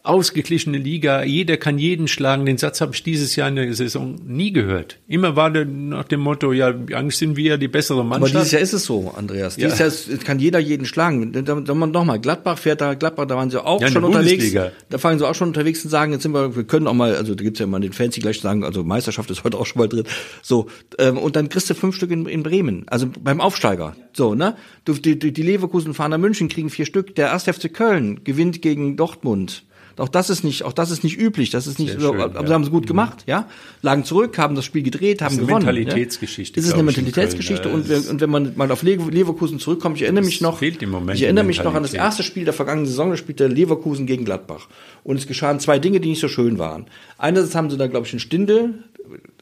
[0.04, 2.46] ausgeglichene Liga, jeder kann jeden schlagen.
[2.46, 4.98] Den Satz habe ich dieses Jahr in der Saison nie gehört.
[5.08, 8.34] Immer war der nach dem Motto, ja, eigentlich sind wir ja die bessere Mannschaft.
[8.34, 9.56] Aber dieses Jahr ist es so, Andreas.
[9.56, 9.88] Dieses ja.
[9.88, 11.32] Jahr kann jeder jeden schlagen.
[11.32, 14.54] Nochmal, Gladbach fährt da, Gladbach, da waren sie auch ja, schon unterwegs.
[14.90, 17.16] Da fangen sie auch schon unterwegs und sagen, jetzt sind wir, wir können auch mal,
[17.16, 19.66] also da gibt's ja immer den Fans, die gleich sagen, also Meisterschaft ist heute auch
[19.66, 20.06] schon mal drin.
[20.42, 23.96] So, ähm, und dann kriegst du fünf Stück in, in Bremen, also beim Aufsteiger.
[24.14, 24.56] So, ne?
[24.86, 27.16] Du, die, die Leverkusen fahren nach München, kriegen vier Stück.
[27.16, 27.44] Der 1.
[27.44, 29.64] FC Köln gewinnt gegen Dortmund.
[29.98, 31.50] Auch das ist nicht, auch das ist nicht üblich.
[31.50, 32.48] Das ist nicht, so, aber ja.
[32.48, 32.88] sie haben es gut mhm.
[32.88, 33.48] gemacht, ja.
[33.82, 35.50] Lagen zurück, haben das Spiel gedreht, haben gewonnen.
[35.50, 36.60] Das ist eine Mentalitätsgeschichte.
[36.60, 36.62] Ja?
[36.62, 40.42] Das ist eine Mentalitätsgeschichte und, und wenn man mal auf Leverkusen zurückkommt, ich erinnere mich
[40.42, 43.10] noch, fehlt im Moment ich erinnere mich noch an das erste Spiel der vergangenen Saison,
[43.10, 44.68] da spielte Leverkusen gegen Gladbach.
[45.04, 46.86] Und es geschahen zwei Dinge, die nicht so schön waren.
[47.18, 48.84] Einerseits haben sie da, glaube ich, einen Stindel,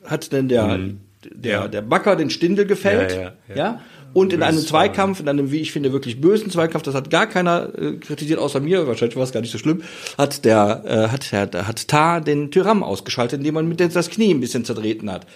[0.06, 1.00] hat denn der, mhm.
[1.34, 3.16] der, der Backer den Stindel gefällt,
[3.48, 3.82] ja, ja.
[4.14, 7.28] Und in einem Zweikampf, in einem, wie ich finde, wirklich bösen Zweikampf, das hat gar
[7.28, 9.84] keiner äh, kritisiert außer mir, wahrscheinlich war es gar nicht so schlimm,
[10.18, 14.10] hat der, äh, hat, hat, hat Tar den Tyram ausgeschaltet, indem man mit dem das
[14.10, 15.28] Knie ein bisschen zertreten hat.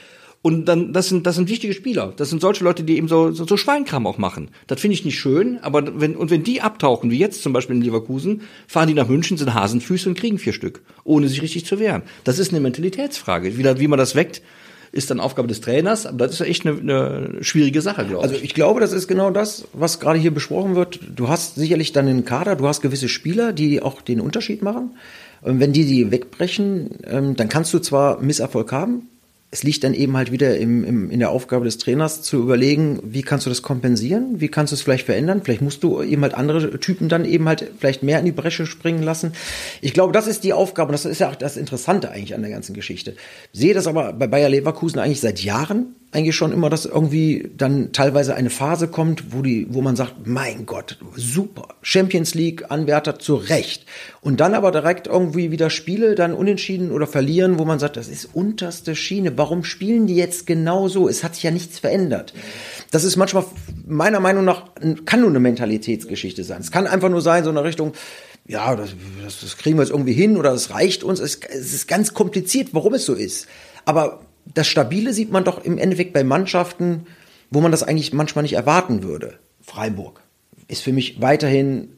[0.43, 2.13] Und dann, das sind, das sind wichtige Spieler.
[2.17, 4.49] Das sind solche Leute, die eben so, so, so Schweinkram auch machen.
[4.67, 7.77] Das finde ich nicht schön, aber wenn, und wenn die abtauchen, wie jetzt zum Beispiel
[7.77, 11.65] in Leverkusen, fahren die nach München, sind Hasenfüße und kriegen vier Stück, ohne sich richtig
[11.65, 12.01] zu wehren.
[12.25, 13.57] Das ist eine Mentalitätsfrage.
[13.57, 14.41] Wie, wie man das weckt,
[14.93, 16.05] ist dann Aufgabe des Trainers.
[16.05, 18.31] Aber das ist echt eine, eine schwierige Sache, glaube ich.
[18.31, 20.99] Also ich glaube, das ist genau das, was gerade hier besprochen wird.
[21.15, 24.91] Du hast sicherlich dann einen Kader, du hast gewisse Spieler, die auch den Unterschied machen.
[25.41, 29.09] Und wenn die die wegbrechen, ähm, dann kannst du zwar Misserfolg haben,
[29.53, 32.99] es liegt dann eben halt wieder im, im, in der Aufgabe des Trainers zu überlegen,
[33.03, 36.23] wie kannst du das kompensieren, wie kannst du es vielleicht verändern, vielleicht musst du eben
[36.23, 39.33] halt andere Typen dann eben halt vielleicht mehr in die Bresche springen lassen.
[39.79, 42.41] Ich glaube, das ist die Aufgabe und das ist ja auch das Interessante eigentlich an
[42.41, 43.15] der ganzen Geschichte.
[43.51, 47.91] sehe das aber bei Bayer Leverkusen eigentlich seit Jahren, eigentlich schon immer, dass irgendwie dann
[47.91, 53.17] teilweise eine Phase kommt, wo die, wo man sagt, mein Gott, super, Champions League Anwärter
[53.17, 53.85] zu Recht.
[54.21, 58.07] Und dann aber direkt irgendwie wieder Spiele dann unentschieden oder verlieren, wo man sagt, das
[58.07, 59.37] ist unterste Schiene.
[59.37, 61.09] Warum spielen die jetzt genau so?
[61.09, 62.33] Es hat sich ja nichts verändert.
[62.91, 63.45] Das ist manchmal
[63.85, 64.69] meiner Meinung nach
[65.05, 66.61] kann nur eine Mentalitätsgeschichte sein.
[66.61, 67.93] Es kann einfach nur sein, so eine Richtung,
[68.47, 68.91] ja, das,
[69.23, 71.19] das, das kriegen wir jetzt irgendwie hin oder es reicht uns.
[71.19, 73.47] Es, es ist ganz kompliziert, warum es so ist.
[73.85, 74.21] Aber
[74.53, 77.07] das Stabile sieht man doch im Endeffekt bei Mannschaften,
[77.49, 79.39] wo man das eigentlich manchmal nicht erwarten würde.
[79.61, 80.21] Freiburg
[80.67, 81.89] ist für mich weiterhin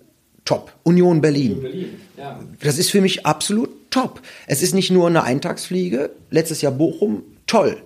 [0.44, 0.74] top.
[0.84, 1.54] Union Berlin.
[1.54, 2.40] Union Berlin ja.
[2.62, 4.22] Das ist für mich absolut top.
[4.48, 6.12] Es ist nicht nur eine Eintagsfliege.
[6.30, 7.78] Letztes Jahr Bochum, toll.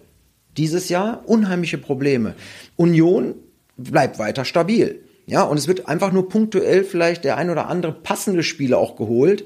[0.58, 2.36] Dieses Jahr unheimliche Probleme.
[2.76, 3.36] Union
[3.78, 5.02] bleibt weiter stabil.
[5.26, 8.96] Ja, und es wird einfach nur punktuell vielleicht der ein oder andere passende Spieler auch
[8.96, 9.44] geholt,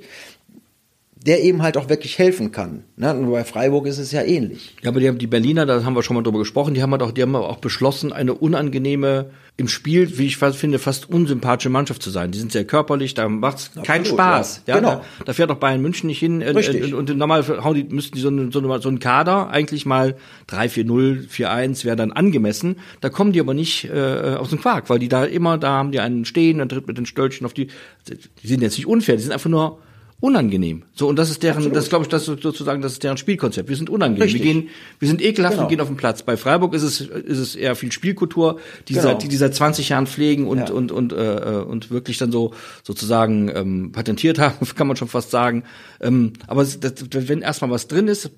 [1.26, 2.84] der eben halt auch wirklich helfen kann.
[2.98, 3.14] Ne?
[3.14, 4.76] Und bei Freiburg ist es ja ähnlich.
[4.82, 7.02] Ja, aber die, die Berliner, da haben wir schon mal drüber gesprochen, die haben halt
[7.02, 12.02] auch, die haben auch beschlossen, eine unangenehme, im Spiel, wie ich finde, fast unsympathische Mannschaft
[12.02, 12.32] zu sein.
[12.32, 14.64] Die sind sehr körperlich, da macht's keinen Spaß.
[14.66, 14.96] Ja, ja genau.
[15.20, 16.42] Da, da, fährt auch Bayern München nicht hin.
[16.42, 16.92] Äh, Richtig.
[16.92, 19.50] Äh, und, und normal hauen die, müssten die so, eine, so, eine, so einen Kader
[19.50, 20.16] eigentlich mal
[20.50, 22.78] 3-4-0, 4-1 wäre dann angemessen.
[23.00, 25.92] Da kommen die aber nicht äh, aus dem Quark, weil die da immer, da haben
[25.92, 27.68] die einen stehen, dann tritt mit den Stölchen auf die.
[28.10, 29.78] Die sind jetzt nicht unfair, die sind einfach nur
[30.24, 30.84] unangenehm.
[30.94, 31.76] So und das ist deren, Absolut.
[31.76, 33.68] das glaube ich, das ist sozusagen, das ist deren Spielkonzept.
[33.68, 34.22] Wir sind unangenehm.
[34.24, 34.42] Richtig.
[34.42, 35.64] Wir gehen, wir sind ekelhaft genau.
[35.64, 36.24] und gehen auf den Platz.
[36.24, 38.58] Bei Freiburg ist es ist es eher viel Spielkultur,
[38.88, 39.04] die genau.
[39.04, 40.72] seit die, die seit 20 Jahren pflegen und ja.
[40.72, 45.30] und und äh, und wirklich dann so sozusagen ähm, patentiert haben, kann man schon fast
[45.30, 45.64] sagen.
[46.00, 48.32] Ähm, aber das, wenn erstmal was drin ist,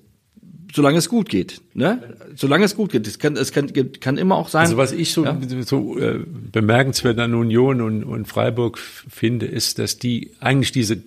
[0.74, 2.16] solange es gut geht, ne?
[2.34, 3.70] Solange es gut geht, es kann es kann
[4.00, 4.62] kann immer auch sein.
[4.62, 5.38] Also was ich so ja?
[5.64, 6.18] so äh,
[6.50, 11.00] bemerkenswert an Union und, und Freiburg finde, ist, dass die eigentlich diese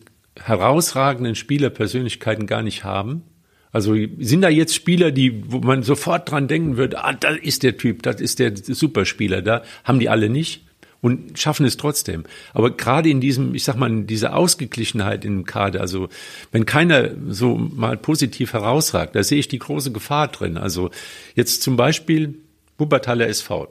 [0.43, 3.23] herausragenden Spielerpersönlichkeiten gar nicht haben.
[3.71, 7.63] Also sind da jetzt Spieler, die, wo man sofort dran denken würde, ah, da ist
[7.63, 10.65] der Typ, das ist der Superspieler, da haben die alle nicht
[11.01, 12.23] und schaffen es trotzdem.
[12.53, 16.09] Aber gerade in diesem, ich sag mal, in dieser Ausgeglichenheit im Kader, also
[16.51, 20.57] wenn keiner so mal positiv herausragt, da sehe ich die große Gefahr drin.
[20.57, 20.89] Also
[21.35, 22.39] jetzt zum Beispiel
[22.77, 23.69] Wuppertaler SV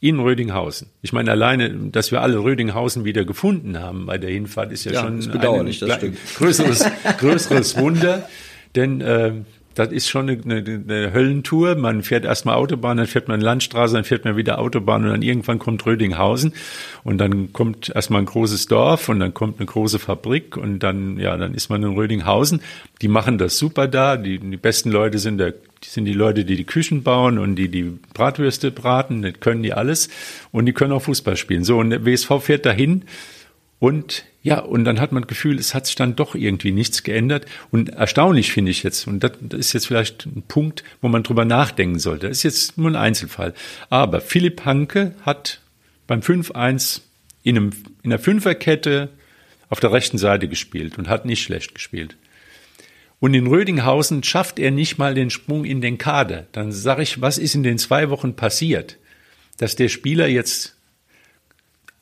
[0.00, 0.90] in Rödinghausen.
[1.02, 4.92] Ich meine, alleine, dass wir alle Rödinghausen wieder gefunden haben bei der Hinfahrt, ist ja,
[4.92, 5.22] ja schon ein,
[5.72, 6.16] stimmt.
[6.36, 6.86] größeres,
[7.18, 8.28] größeres Wunder.
[8.76, 9.32] Denn äh,
[9.78, 11.76] das ist schon eine, eine, eine Höllentour.
[11.76, 15.22] Man fährt erstmal Autobahn, dann fährt man Landstraße, dann fährt man wieder Autobahn und dann
[15.22, 16.52] irgendwann kommt Rödinghausen
[17.04, 21.18] und dann kommt erstmal ein großes Dorf und dann kommt eine große Fabrik und dann,
[21.18, 22.60] ja, dann ist man in Rödinghausen.
[23.02, 24.16] Die machen das super da.
[24.16, 25.54] Die, die besten Leute sind der
[25.84, 29.62] die sind die Leute, die die Küchen bauen und die die Bratwürste braten, das können
[29.62, 30.08] die alles
[30.50, 31.64] und die können auch Fußball spielen.
[31.64, 33.04] So, und der WSV fährt dahin
[33.78, 37.02] und ja, und dann hat man das Gefühl, es hat sich dann doch irgendwie nichts
[37.02, 37.44] geändert.
[37.70, 41.22] Und erstaunlich finde ich jetzt, und das, das ist jetzt vielleicht ein Punkt, wo man
[41.22, 42.28] drüber nachdenken sollte.
[42.28, 43.52] Das ist jetzt nur ein Einzelfall.
[43.90, 45.60] Aber Philipp Hanke hat
[46.06, 47.02] beim 5-1
[47.42, 47.70] in, einem,
[48.02, 49.10] in der Fünferkette
[49.70, 52.16] auf der rechten Seite gespielt und hat nicht schlecht gespielt.
[53.20, 56.46] Und in Rödinghausen schafft er nicht mal den Sprung in den Kader.
[56.52, 58.96] Dann sage ich, was ist in den zwei Wochen passiert,
[59.56, 60.76] dass der Spieler jetzt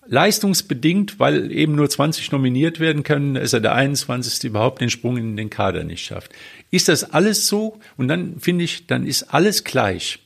[0.08, 4.44] leistungsbedingt, weil eben nur 20 nominiert werden können, ist er der 21.
[4.44, 6.32] überhaupt den Sprung in den Kader nicht schafft.
[6.70, 7.80] Ist das alles so?
[7.96, 10.20] Und dann finde ich, dann ist alles gleich.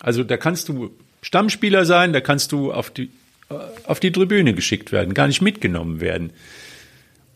[0.00, 0.90] Also da kannst du
[1.22, 3.10] Stammspieler sein, da kannst du auf die,
[3.48, 6.32] äh, auf die Tribüne geschickt werden, gar nicht mitgenommen werden.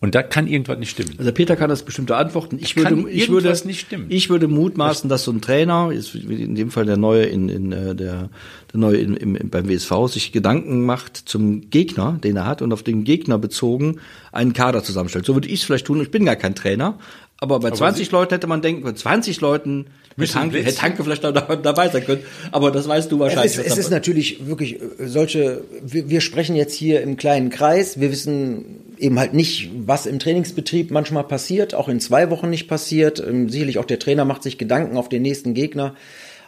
[0.02, 1.14] Und da kann irgendwas nicht stimmen.
[1.18, 2.58] Also Peter kann das bestimmte antworten.
[2.58, 4.06] Ich würde, ich würde, nicht stimmen.
[4.08, 7.94] ich würde mutmaßen, dass so ein Trainer, in dem Fall der neue in, in äh,
[7.94, 8.30] der,
[8.72, 12.72] der neue in, im, beim WSV, sich Gedanken macht zum Gegner, den er hat, und
[12.72, 14.00] auf den Gegner bezogen
[14.32, 15.26] einen Kader zusammenstellt.
[15.26, 16.00] So würde ich es vielleicht tun.
[16.00, 16.98] Ich bin gar kein Trainer,
[17.36, 19.86] aber bei aber 20 Leuten hätte man denken, bei 20 Leuten
[20.18, 23.52] Hätte Hanke, hätte Hanke vielleicht da, dabei sein können, aber das weißt du wahrscheinlich.
[23.52, 27.48] Es ist, es ist natürlich wirklich äh, solche, wir, wir sprechen jetzt hier im kleinen
[27.48, 32.50] Kreis, wir wissen eben halt nicht, was im Trainingsbetrieb manchmal passiert, auch in zwei Wochen
[32.50, 33.20] nicht passiert.
[33.20, 35.94] Ähm, sicherlich auch der Trainer macht sich Gedanken auf den nächsten Gegner.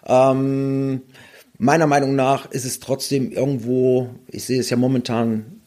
[0.06, 1.02] Ähm,
[1.58, 5.60] meiner Meinung nach ist es trotzdem irgendwo, ich sehe es ja momentan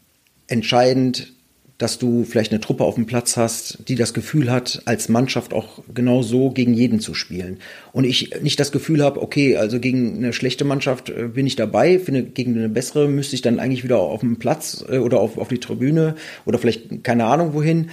[0.48, 1.35] entscheidend,
[1.78, 5.54] dass du vielleicht eine Truppe auf dem Platz hast, die das Gefühl hat, als Mannschaft
[5.54, 7.60] auch genau so gegen jeden zu spielen.
[7.92, 11.58] Und ich nicht das Gefühl habe, okay, also gegen eine schlechte Mannschaft äh, bin ich
[11.58, 15.20] dabei, finde gegen eine bessere müsste ich dann eigentlich wieder auf dem Platz äh, oder
[15.20, 17.90] auf, auf die Tribüne oder vielleicht keine Ahnung wohin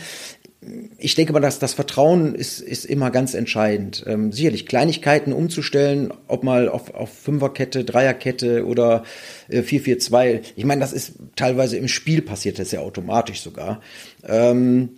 [0.98, 4.04] ich denke mal, dass das Vertrauen ist, ist immer ganz entscheidend.
[4.06, 9.02] Ähm, sicherlich Kleinigkeiten umzustellen, ob mal auf, auf Fünferkette, Dreierkette oder
[9.48, 10.42] äh, 4-4-2.
[10.54, 13.80] Ich meine, das ist teilweise im Spiel passiert das ja automatisch sogar.
[14.24, 14.90] Ähm,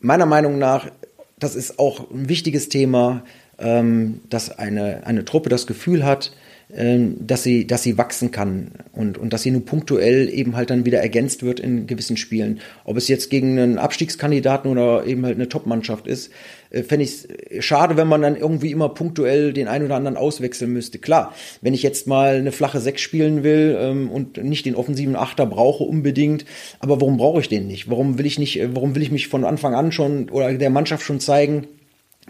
[0.00, 0.90] meiner Meinung nach,
[1.38, 3.24] das ist auch ein wichtiges Thema,
[3.58, 6.32] ähm, dass eine, eine Truppe das Gefühl hat,
[6.74, 10.86] dass sie, dass sie wachsen kann und, und dass sie nur punktuell eben halt dann
[10.86, 12.60] wieder ergänzt wird in gewissen Spielen.
[12.84, 16.30] Ob es jetzt gegen einen Abstiegskandidaten oder eben halt eine Topmannschaft ist,
[16.70, 20.16] äh, fände ich es schade, wenn man dann irgendwie immer punktuell den einen oder anderen
[20.16, 20.98] auswechseln müsste.
[20.98, 25.14] Klar, wenn ich jetzt mal eine flache Sechs spielen will ähm, und nicht den offensiven
[25.14, 26.46] Achter brauche unbedingt,
[26.80, 27.90] aber warum brauche ich den nicht?
[27.90, 30.70] Warum will ich nicht, äh, warum will ich mich von Anfang an schon oder der
[30.70, 31.66] Mannschaft schon zeigen,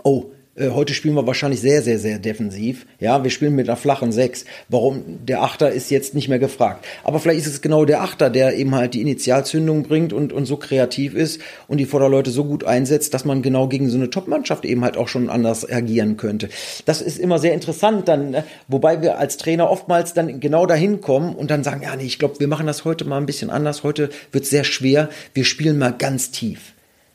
[0.02, 2.87] oh, äh, heute spielen wir wahrscheinlich sehr, sehr, sehr defensiv.
[3.01, 4.45] Ja, wir spielen mit einer flachen Sechs.
[4.69, 5.25] Warum?
[5.25, 6.85] Der Achter ist jetzt nicht mehr gefragt.
[7.05, 10.45] Aber vielleicht ist es genau der Achter, der eben halt die Initialzündung bringt und, und
[10.45, 14.11] so kreativ ist und die Vorderleute so gut einsetzt, dass man genau gegen so eine
[14.11, 16.51] Top-Mannschaft eben halt auch schon anders agieren könnte.
[16.85, 18.45] Das ist immer sehr interessant dann, ne?
[18.69, 22.19] wobei wir als Trainer oftmals dann genau dahin kommen und dann sagen, ja, nee, ich
[22.19, 23.85] glaube, wir machen das heute mal ein bisschen anders.
[23.85, 25.09] Heute wird es sehr schwer.
[25.33, 26.71] Wir spielen mal ganz tief.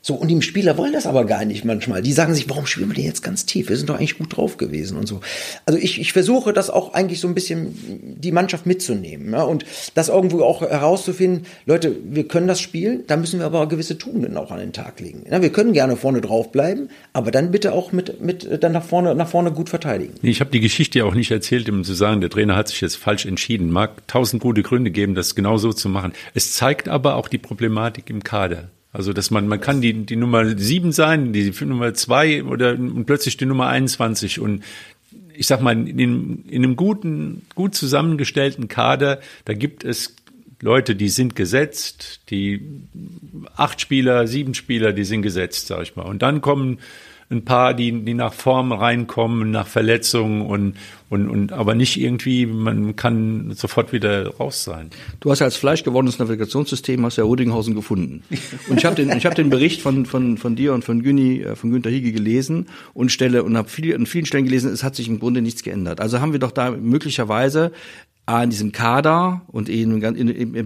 [0.08, 2.00] So, und die Spieler wollen das aber gar nicht manchmal.
[2.00, 3.68] Die sagen sich, warum spielen wir denn jetzt ganz tief?
[3.68, 5.20] Wir sind doch eigentlich gut drauf gewesen und so.
[5.66, 7.74] Also ich, ich versuche das auch eigentlich so ein bisschen
[8.18, 13.18] die Mannschaft mitzunehmen ja, und das irgendwo auch herauszufinden, Leute, wir können das spielen, da
[13.18, 15.26] müssen wir aber gewisse Tugenden auch an den Tag legen.
[15.30, 18.84] Ja, wir können gerne vorne drauf bleiben, aber dann bitte auch mit, mit dann nach
[18.84, 20.14] vorne, nach vorne gut verteidigen.
[20.22, 22.80] Ich habe die Geschichte ja auch nicht erzählt, um zu sagen, der Trainer hat sich
[22.80, 23.70] jetzt falsch entschieden.
[23.70, 26.14] Mag tausend gute Gründe geben, das genau so zu machen.
[26.32, 28.70] Es zeigt aber auch die Problematik im Kader.
[28.98, 33.04] Also, dass man, man kann die, die Nummer sieben sein, die Nummer zwei oder und
[33.06, 34.64] plötzlich die Nummer 21 und
[35.32, 40.16] ich sag mal, in, in einem guten, gut zusammengestellten Kader, da gibt es
[40.60, 42.60] Leute, die sind gesetzt, die
[43.54, 46.02] acht Spieler, sieben Spieler, die sind gesetzt, sag ich mal.
[46.02, 46.80] Und dann kommen
[47.30, 50.74] ein paar, die, die nach Form reinkommen, nach Verletzungen und,
[51.10, 54.90] und, und aber nicht irgendwie, man kann sofort wieder raus sein.
[55.20, 58.22] Du hast ja als fleischgewordenes Navigationssystem hast ja Rudinghausen gefunden.
[58.68, 61.42] Und ich habe den, ich hab den Bericht von, von, von dir und von Günni,
[61.42, 64.82] äh, von Günter Hiege gelesen und stelle und habe viel, an vielen Stellen gelesen, es
[64.82, 66.00] hat sich im Grunde nichts geändert.
[66.00, 67.72] Also haben wir doch da möglicherweise
[68.28, 70.00] A, in diesem Kader und in,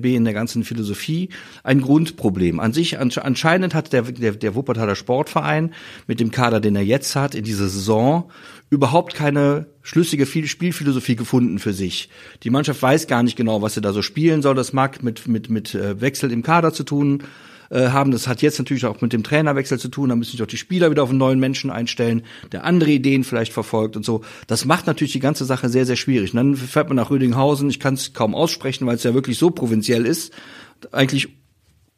[0.00, 1.28] B, in der ganzen Philosophie
[1.62, 2.58] ein Grundproblem.
[2.58, 5.72] An sich, anscheinend hat der, der, der Wuppertaler Sportverein
[6.08, 8.30] mit dem Kader, den er jetzt hat, in dieser Saison
[8.68, 12.08] überhaupt keine schlüssige Spielphilosophie gefunden für sich.
[12.42, 14.56] Die Mannschaft weiß gar nicht genau, was sie da so spielen soll.
[14.56, 17.22] Das mag mit, mit, mit äh, Wechsel im Kader zu tun
[17.72, 18.10] äh, haben.
[18.10, 20.10] Das hat jetzt natürlich auch mit dem Trainerwechsel zu tun.
[20.10, 23.24] Da müssen sich auch die Spieler wieder auf einen neuen Menschen einstellen, der andere Ideen
[23.24, 24.20] vielleicht verfolgt und so.
[24.46, 26.32] Das macht natürlich die ganze Sache sehr, sehr schwierig.
[26.32, 27.70] Und dann fährt man nach Rödinghausen.
[27.70, 30.32] Ich kann es kaum aussprechen, weil es ja wirklich so provinziell ist.
[30.92, 31.28] Eigentlich,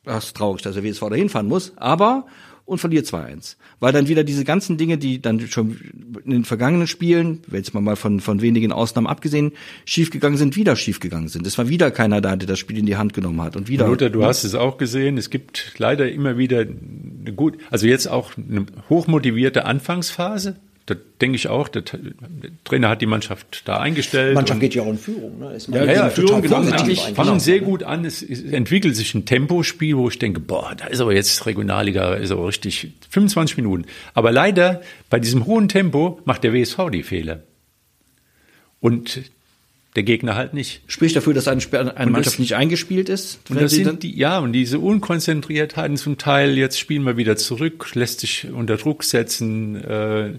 [0.04, 1.72] das ist traurig, dass der WSV da hinfahren muss.
[1.76, 2.26] Aber
[2.64, 3.56] und verliert 2-1.
[3.80, 5.78] Weil dann wieder diese ganzen Dinge, die dann schon
[6.24, 9.52] in den vergangenen Spielen, jetzt mal von, von wenigen Ausnahmen abgesehen,
[9.84, 11.46] schiefgegangen sind, wieder schiefgegangen sind.
[11.46, 13.56] Es war wieder keiner da, der das Spiel in die Hand genommen hat.
[13.56, 13.86] Und wieder.
[13.86, 15.18] Luther, du hast es auch gesehen.
[15.18, 20.56] Es gibt leider immer wieder eine gut, also jetzt auch eine hochmotivierte Anfangsphase
[20.86, 21.82] da denke ich auch, der,
[22.64, 24.32] Trainer hat die Mannschaft da eingestellt.
[24.32, 25.38] Die Mannschaft geht ja auch in Führung.
[25.38, 25.54] Ne?
[25.54, 26.56] Ist ja, ja, Führung genau.
[26.56, 28.04] Eigentlich fangen sehr gut an.
[28.04, 32.14] Es, es, entwickelt sich ein Tempospiel, wo ich denke, boah, da ist aber jetzt Regionalliga,
[32.14, 33.86] ist aber richtig 25 Minuten.
[34.12, 37.42] Aber leider bei diesem hohen Tempo macht der WSV die Fehler.
[38.80, 39.22] Und
[39.96, 40.82] der Gegner halt nicht.
[40.88, 41.62] Spricht dafür, dass eine,
[41.96, 43.38] eine Mannschaft das, nicht eingespielt ist?
[43.48, 47.94] Und das sind die, ja, und diese Unkonzentriertheiten zum Teil, jetzt spielen wir wieder zurück,
[47.94, 49.76] lässt sich unter Druck setzen.
[49.76, 50.32] Äh,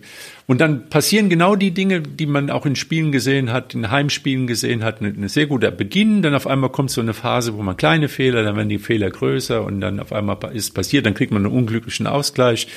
[0.45, 4.45] und dann passieren genau die Dinge, die man auch in Spielen gesehen hat, in Heimspielen
[4.45, 5.01] gesehen hat.
[5.01, 8.10] Ein, ein sehr guter Beginn, dann auf einmal kommt so eine Phase, wo man kleine
[8.10, 11.45] Fehler, dann werden die Fehler größer und dann auf einmal ist passiert, dann kriegt man
[11.45, 12.68] einen unglücklichen Ausgleich.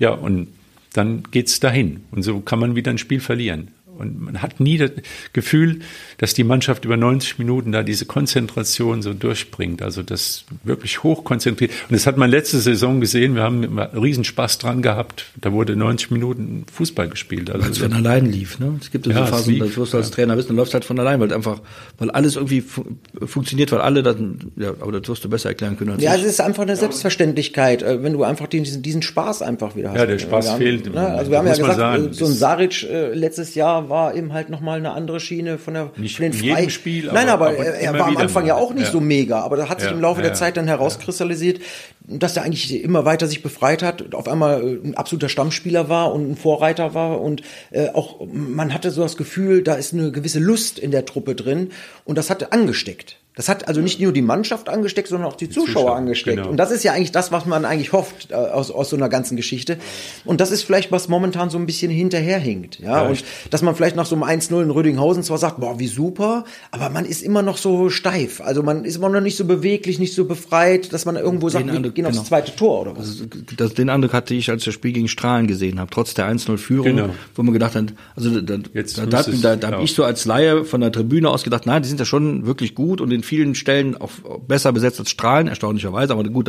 [0.00, 0.48] Ja, und
[0.94, 2.04] dann geht's dahin.
[2.10, 3.68] Und so kann man wieder ein Spiel verlieren.
[3.98, 4.90] Und man hat nie das
[5.32, 5.80] Gefühl,
[6.18, 9.82] dass die Mannschaft über 90 Minuten da diese Konzentration so durchbringt.
[9.82, 11.70] Also das wirklich hochkonzentriert.
[11.88, 13.34] Und das hat man letzte Saison gesehen.
[13.34, 15.26] Wir haben riesen Spaß dran gehabt.
[15.40, 17.50] Da wurde 90 Minuten Fußball gespielt.
[17.50, 18.58] Also weil es von allein lief.
[18.58, 18.78] Ne?
[18.80, 20.98] Es gibt so ja, Phasen, das wirst du als Trainer wissen, dann läuft halt von
[20.98, 21.60] allein, weil einfach,
[21.98, 22.84] weil alles irgendwie fu
[23.24, 25.92] funktioniert, weil alle dann, ja, aber das wirst du besser erklären können.
[25.92, 26.22] Als ja, ich.
[26.22, 29.98] es ist einfach eine Selbstverständlichkeit, äh, wenn du einfach diesen, diesen Spaß einfach wieder hast.
[29.98, 30.92] Ja, der Spaß haben, fehlt.
[30.92, 31.00] Ne?
[31.00, 34.50] Also wir haben ja gesagt, sagen, so ein Saric äh, letztes Jahr war eben halt
[34.50, 37.10] nochmal eine andere Schiene von der nicht von den in jedem Spiel.
[37.12, 38.90] Nein, aber, aber er war am Anfang ja auch nicht ja.
[38.92, 41.60] so mega, aber da hat sich ja, im Laufe ja, der Zeit dann herauskristallisiert,
[42.06, 46.12] dass er eigentlich immer weiter sich befreit hat, auf einmal äh, ein absoluter Stammspieler war
[46.12, 50.12] und ein Vorreiter war und äh, auch man hatte so das Gefühl, da ist eine
[50.12, 51.70] gewisse Lust in der Truppe drin
[52.04, 53.18] und das hat angesteckt.
[53.36, 56.36] Das hat also nicht nur die Mannschaft angesteckt, sondern auch die, die Zuschauer, Zuschauer, angesteckt.
[56.36, 56.48] Genau.
[56.48, 59.08] Und das ist ja eigentlich das, was man eigentlich hofft äh, aus, aus so einer
[59.08, 59.78] ganzen Geschichte.
[60.24, 62.78] Und das ist vielleicht, was momentan so ein bisschen hinterherhinkt.
[62.78, 65.80] Ja, ja und dass man vielleicht nach so einem 1-0 in Rödinghausen zwar sagt, boah,
[65.80, 68.40] wie super, aber man ist immer noch so steif.
[68.40, 71.66] Also man ist immer noch nicht so beweglich, nicht so befreit, dass man irgendwo sagt,
[71.66, 72.10] wir gehen genau.
[72.10, 73.08] aufs zweite Tor oder was.
[73.08, 73.24] Also,
[73.56, 76.30] das, den Eindruck hatte ich, als ich das Spiel gegen Strahlen gesehen habe, trotz der
[76.30, 77.08] 1-0-Führung, genau.
[77.34, 80.24] wo man gedacht hat, also da, Jetzt da, da, da, da habe ich so als
[80.24, 83.23] Laie von der Tribüne aus gedacht, nein, die sind ja schon wirklich gut und in
[83.24, 84.10] vielen Stellen auch
[84.46, 86.48] besser besetzt als Strahlen, erstaunlicherweise, aber gut,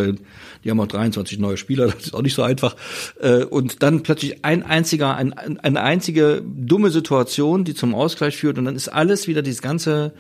[0.63, 2.76] die haben auch 23 neue Spieler, das ist auch nicht so einfach.
[3.19, 8.57] Äh, und dann plötzlich ein einziger, ein, eine einzige dumme Situation, die zum Ausgleich führt
[8.57, 10.13] und dann ist alles wieder dieses ganze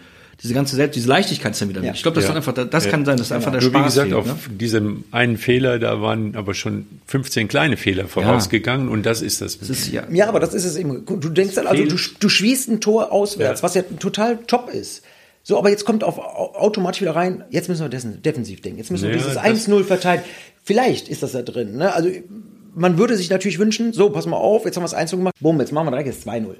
[0.43, 1.93] diese ganze Selbst, diese Leichtigkeit ist dann wieder ja.
[1.93, 2.35] Ich glaube, das, ja.
[2.35, 2.91] einfach, das ja.
[2.91, 3.81] kann sein, das ist einfach der Nur Spaß.
[3.81, 4.57] Wie gesagt, fehlt, auf ne?
[4.57, 9.59] diesem einen Fehler, da waren aber schon 15 kleine Fehler vorausgegangen und das ist das.
[9.59, 10.03] das ist, ja.
[10.11, 11.05] ja, aber das ist es eben.
[11.05, 15.03] Du denkst dann, also du, du schießt ein Tor auswärts, was ja total top ist.
[15.47, 18.79] So, aber jetzt kommt auf automatisch wieder rein, jetzt müssen wir dessen defensiv denken.
[18.79, 20.27] Jetzt müssen wir ja, dieses 1-0 verteidigen.
[20.63, 21.77] Vielleicht ist das da drin.
[21.77, 21.93] Ne?
[21.93, 22.09] Also
[22.73, 25.35] man würde sich natürlich wünschen, so, pass mal auf, jetzt haben wir es 1 gemacht,
[25.39, 26.55] bumm, jetzt machen wir direkt jetzt 2-0.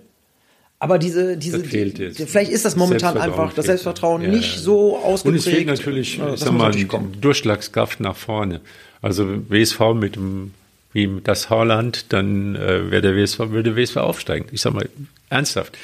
[0.78, 4.62] Aber diese, diese, die, vielleicht ist das momentan einfach das Selbstvertrauen ja, nicht ja.
[4.62, 5.26] so ausgeprägt.
[5.26, 6.72] Und es fehlt natürlich, ja, ich sag mal,
[7.20, 8.62] Durchschlagskraft nach vorne.
[9.02, 10.54] Also WSV mit dem,
[10.94, 14.46] wie das Haaland, dann äh, wäre der WSV, würde der WSV aufsteigen.
[14.52, 14.88] Ich sag mal,
[15.28, 15.76] Ernsthaft.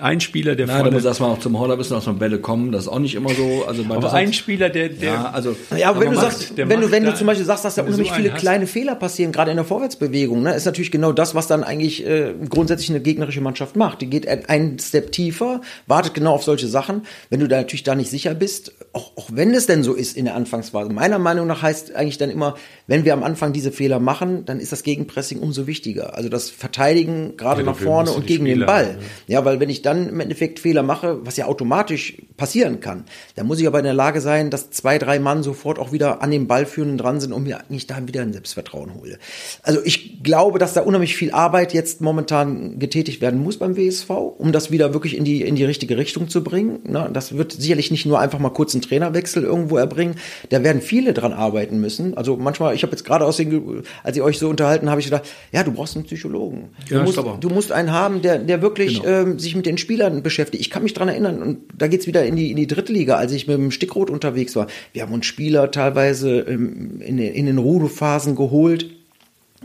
[0.00, 0.90] Ein Spieler, der Nein, vorne...
[0.90, 2.72] da muss erstmal auch zum Holler müssen aus dem Bälle kommen.
[2.72, 3.64] Das ist auch nicht immer so.
[3.64, 4.88] Also aber ein Spieler, der...
[4.88, 7.46] der ja, also, ja, aber wenn du macht, sagst, wenn du, wenn du zum Beispiel
[7.46, 8.40] sagst, dass da unheimlich so viele hast.
[8.40, 12.04] kleine Fehler passieren, gerade in der Vorwärtsbewegung, ne, ist natürlich genau das, was dann eigentlich
[12.04, 14.00] äh, grundsätzlich eine gegnerische Mannschaft macht.
[14.00, 17.02] Die geht einen Step tiefer, wartet genau auf solche Sachen.
[17.30, 20.16] Wenn du da natürlich da nicht sicher bist, auch, auch wenn es denn so ist
[20.16, 22.56] in der Anfangsphase, meiner Meinung nach heißt eigentlich dann immer,
[22.88, 26.16] wenn wir am Anfang diese Fehler machen, dann ist das Gegenpressing umso wichtiger.
[26.16, 28.87] Also das Verteidigen gerade ja, nach vorne und gegen Spieler, den Ball.
[29.26, 33.04] Ja, weil wenn ich dann im Endeffekt Fehler mache, was ja automatisch passieren kann,
[33.36, 36.22] dann muss ich aber in der Lage sein, dass zwei, drei Mann sofort auch wieder
[36.22, 39.18] an dem Ballführenden dran sind und mir eigentlich da wieder ein Selbstvertrauen hole.
[39.62, 44.10] Also ich glaube, dass da unheimlich viel Arbeit jetzt momentan getätigt werden muss beim WSV,
[44.10, 46.80] um das wieder wirklich in die, in die richtige Richtung zu bringen.
[46.84, 50.16] Na, das wird sicherlich nicht nur einfach mal kurz einen Trainerwechsel irgendwo erbringen.
[50.50, 52.16] Da werden viele dran arbeiten müssen.
[52.16, 55.06] Also manchmal, ich habe jetzt gerade aus den, als ihr euch so unterhalten, habe ich
[55.06, 56.70] gedacht, ja, du brauchst einen Psychologen.
[56.88, 59.04] Du, ja, musst, du musst einen haben, der, der wirklich genau.
[59.04, 60.60] ähm, sich mit den Spielern beschäftigt.
[60.60, 63.16] Ich kann mich dran erinnern, und da geht's wieder in die, in die dritte Liga,
[63.16, 64.66] als ich mit dem Stickrot unterwegs war.
[64.92, 68.90] Wir haben uns Spieler teilweise ähm, in, in den Ruhephasen geholt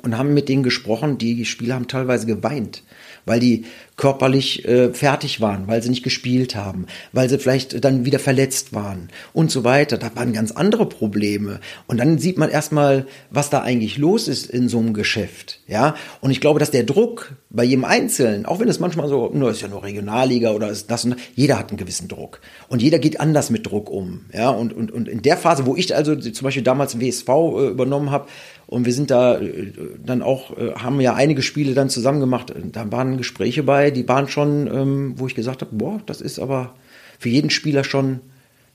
[0.01, 1.17] und haben mit denen gesprochen.
[1.17, 2.83] Die Spieler haben teilweise geweint
[3.25, 3.65] weil die
[3.95, 8.73] körperlich äh, fertig waren, weil sie nicht gespielt haben, weil sie vielleicht dann wieder verletzt
[8.73, 9.97] waren und so weiter.
[9.97, 11.59] Da waren ganz andere Probleme.
[11.87, 15.59] Und dann sieht man erstmal, was da eigentlich los ist in so einem Geschäft.
[15.67, 19.29] Ja, und ich glaube, dass der Druck bei jedem Einzelnen, auch wenn es manchmal so,
[19.31, 22.41] nur ist ja nur Regionalliga oder ist das und das, jeder hat einen gewissen Druck.
[22.67, 24.25] Und jeder geht anders mit Druck um.
[24.33, 27.67] Ja, und, und, und in der Phase, wo ich also zum Beispiel damals WSV äh,
[27.67, 28.27] übernommen habe,
[28.73, 29.71] und wir sind da äh,
[30.03, 32.51] dann auch, äh, haben ja einige Spiele dann zusammen gemacht.
[32.71, 36.39] Da waren Gespräche bei, die waren schon, ähm, wo ich gesagt habe, boah, das ist
[36.39, 36.73] aber
[37.19, 38.21] für jeden Spieler schon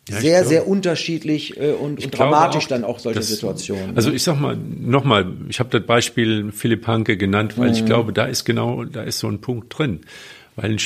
[0.09, 3.97] ja, sehr, sehr unterschiedlich äh, und, und dramatisch auch, dann auch solche das, Situationen.
[3.97, 7.75] Also ich sag mal, nochmal, ich habe das Beispiel Philipp Hanke genannt, weil mhm.
[7.75, 10.03] ich glaube, da ist genau, da ist so ein Punkt drin.
[10.55, 10.79] Weil ein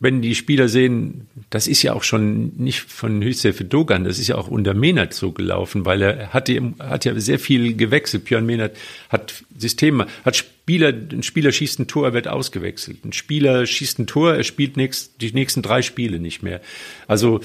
[0.00, 4.28] wenn die Spieler sehen, das ist ja auch schon nicht von Hüseyin Dogan, das ist
[4.28, 8.24] ja auch unter Menert so gelaufen, weil er hat, hat ja sehr viel gewechselt.
[8.24, 8.76] Björn Menert
[9.08, 13.04] hat Systeme, hat Spieler, ein Spieler schießt ein Tor, er wird ausgewechselt.
[13.04, 16.60] Ein Spieler schießt ein Tor, er spielt nächst, die nächsten drei Spiele nicht mehr.
[17.06, 17.40] Also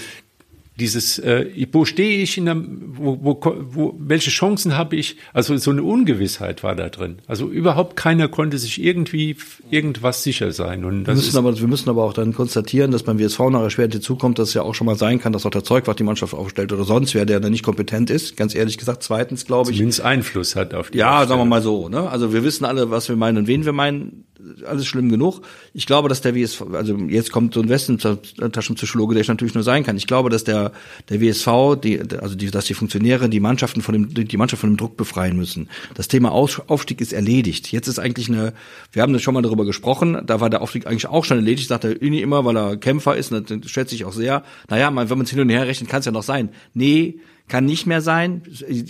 [0.80, 5.18] dieses, äh, wo stehe ich in der, wo, wo, wo, welche Chancen habe ich?
[5.32, 7.18] Also so eine Ungewissheit war da drin.
[7.28, 9.36] Also überhaupt keiner konnte sich irgendwie
[9.70, 10.84] irgendwas sicher sein.
[10.84, 13.94] Und wir, müssen aber, wir müssen aber auch dann konstatieren, dass beim WSV nach erschwert
[14.02, 16.34] zukommt, dass es ja auch schon mal sein kann, dass auch der Zeugwart die Mannschaft
[16.34, 18.36] aufstellt oder sonst wer, der da nicht kompetent ist.
[18.36, 19.04] Ganz ehrlich gesagt.
[19.04, 19.78] Zweitens glaube ich.
[19.78, 21.88] Zumindest Einfluss hat auf die Ja, sagen wir mal so.
[21.88, 22.10] Ne?
[22.10, 24.26] Also wir wissen alle, was wir meinen und wen wir meinen
[24.66, 25.42] alles schlimm genug.
[25.74, 29.64] Ich glaube, dass der WSV, also jetzt kommt so ein Westentaschenpsychologe, der ich natürlich nur
[29.64, 29.98] sein kann.
[29.98, 30.72] Ich glaube, dass der,
[31.10, 31.48] der WSV,
[31.82, 34.98] die, also die, dass die Funktionäre die Mannschaften von dem, die Mannschaft von dem Druck
[34.98, 35.70] befreien müssen.
[35.96, 37.72] Das Thema Aufstieg ist erledigt.
[37.72, 38.54] Jetzt ist eigentlich eine,
[38.92, 41.84] wir haben schon mal darüber gesprochen, da war der Aufstieg eigentlich auch schon erledigt, sagt
[41.84, 44.44] der Uni immer, weil er Kämpfer ist, und das schätze ich auch sehr.
[44.70, 46.50] Naja, wenn man es hin und her rechnet, kann es ja noch sein.
[46.74, 48.42] Nee, kann nicht mehr sein.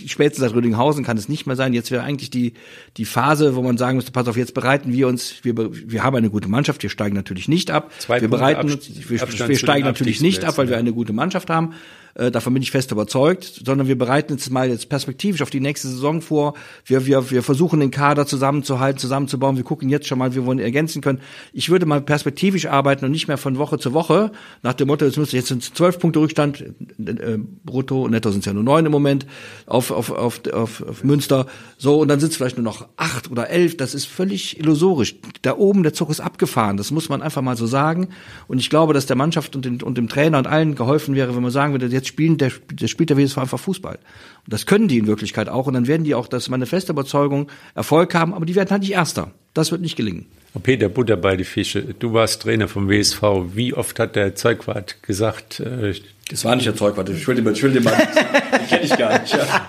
[0.05, 1.73] Spätestens seit Rödinghausen kann es nicht mehr sein.
[1.73, 2.53] Jetzt wäre eigentlich die,
[2.97, 6.15] die Phase, wo man sagen müsste, pass auf, jetzt bereiten wir uns, wir, wir haben
[6.15, 7.91] eine gute Mannschaft, wir steigen natürlich nicht ab.
[7.99, 11.49] Zwei wir bereiten uns, wir, wir steigen natürlich nicht ab, weil wir eine gute Mannschaft
[11.49, 11.73] haben.
[12.15, 15.59] Äh, davon bin ich fest überzeugt, sondern wir bereiten uns mal jetzt perspektivisch auf die
[15.59, 16.53] nächste Saison vor.
[16.85, 19.57] Wir, wir, wir versuchen den Kader zusammenzuhalten, zusammenzubauen.
[19.57, 21.21] Wir gucken jetzt schon mal, wie wir ihn ergänzen können.
[21.53, 25.05] Ich würde mal perspektivisch arbeiten und nicht mehr von Woche zu Woche nach dem Motto,
[25.05, 28.85] jetzt müsste jetzt sind zwölf Punkte Rückstand, äh, brutto, netto sind es ja nur neun
[28.85, 29.25] im Moment
[29.65, 31.47] auf, auf, auf, auf, auf Münster.
[31.77, 33.77] So, und dann sind es vielleicht nur noch acht oder elf.
[33.77, 35.15] Das ist völlig illusorisch.
[35.41, 36.77] Da oben, der Zug ist abgefahren.
[36.77, 38.09] Das muss man einfach mal so sagen.
[38.47, 41.35] Und ich glaube, dass der Mannschaft und, den, und dem Trainer und allen geholfen wäre,
[41.35, 43.95] wenn man sagen würde, jetzt spielen, der, der spielt der WSV einfach Fußball.
[43.95, 45.67] Und das können die in Wirklichkeit auch.
[45.67, 48.69] Und dann werden die auch, das ist meine feste Überzeugung, Erfolg haben, aber die werden
[48.69, 49.31] halt nicht Erster.
[49.53, 50.25] Das wird nicht gelingen.
[50.61, 53.21] Peter Butter bei die Fische, du warst Trainer vom WSV.
[53.53, 55.59] Wie oft hat der Zeugwart gesagt?
[55.59, 55.95] Äh,
[56.29, 57.09] das war nicht der Zeugwart.
[57.09, 57.35] Ich ich will
[57.71, 57.95] den mal.
[57.95, 59.33] den kenne ich gar nicht.
[59.33, 59.67] Ja.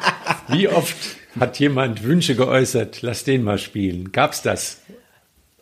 [0.48, 0.96] Wie oft
[1.40, 3.00] hat jemand Wünsche geäußert?
[3.02, 4.12] Lass den mal spielen.
[4.12, 4.82] Gab's das?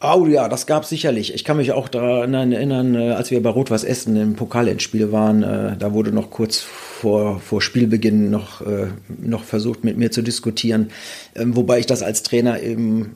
[0.04, 1.32] Oh ja, das gab sicherlich.
[1.32, 5.44] Ich kann mich auch daran erinnern, äh, als wir bei Rot-Weiß Essen im Pokalendspiel waren,
[5.44, 8.88] äh, da wurde noch kurz vor, vor Spielbeginn noch, äh,
[9.20, 10.90] noch versucht, mit mir zu diskutieren.
[11.36, 13.14] Ähm, wobei ich das als Trainer eben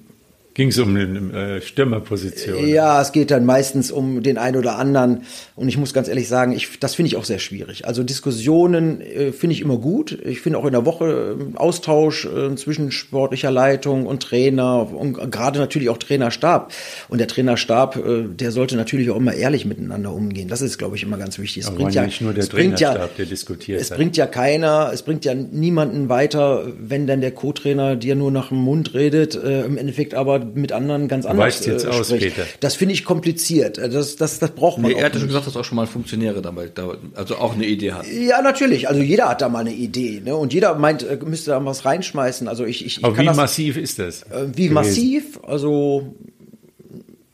[0.57, 2.67] Ging es um eine äh, Stürmerposition?
[2.67, 5.25] Ja, es geht dann meistens um den einen oder anderen.
[5.55, 7.87] Und ich muss ganz ehrlich sagen, ich, das finde ich auch sehr schwierig.
[7.87, 10.19] Also Diskussionen äh, finde ich immer gut.
[10.25, 15.31] Ich finde auch in der Woche äh, Austausch äh, zwischen sportlicher Leitung und Trainer und
[15.31, 16.73] gerade natürlich auch Trainerstab.
[17.11, 20.49] Und der Trainerstab, äh, der sollte natürlich auch immer ehrlich miteinander umgehen.
[20.49, 21.65] Das ist, glaube ich, immer ganz wichtig.
[21.65, 23.79] Es Aber bringt ja nicht nur der Trainerstab, ja, der diskutiert.
[23.79, 23.99] Es hat.
[23.99, 28.49] bringt ja keiner, es bringt ja niemanden weiter, wenn dann der Co-Trainer dir nur nach
[28.49, 32.37] dem Mund redet, im Endeffekt aber mit anderen ganz anders du jetzt äh, aus, spricht.
[32.37, 32.49] Peter.
[32.61, 33.79] Das finde ich kompliziert.
[33.79, 34.91] Äh, das, das, das braucht man.
[34.91, 36.71] Nee, er hatte schon gesagt, dass auch schon mal Funktionäre dabei,
[37.15, 38.07] also auch eine Idee hat.
[38.07, 38.89] Ja, natürlich.
[38.89, 40.23] Also jeder hat da mal eine Idee.
[40.25, 40.37] Ne?
[40.37, 42.49] Und jeder meint, äh, müsste da was reinschmeißen.
[42.49, 44.25] Also ich, ich, ich Aber wie das, massiv ist das?
[44.31, 44.75] Wie gewesen?
[44.75, 45.41] massiv?
[45.43, 46.15] Also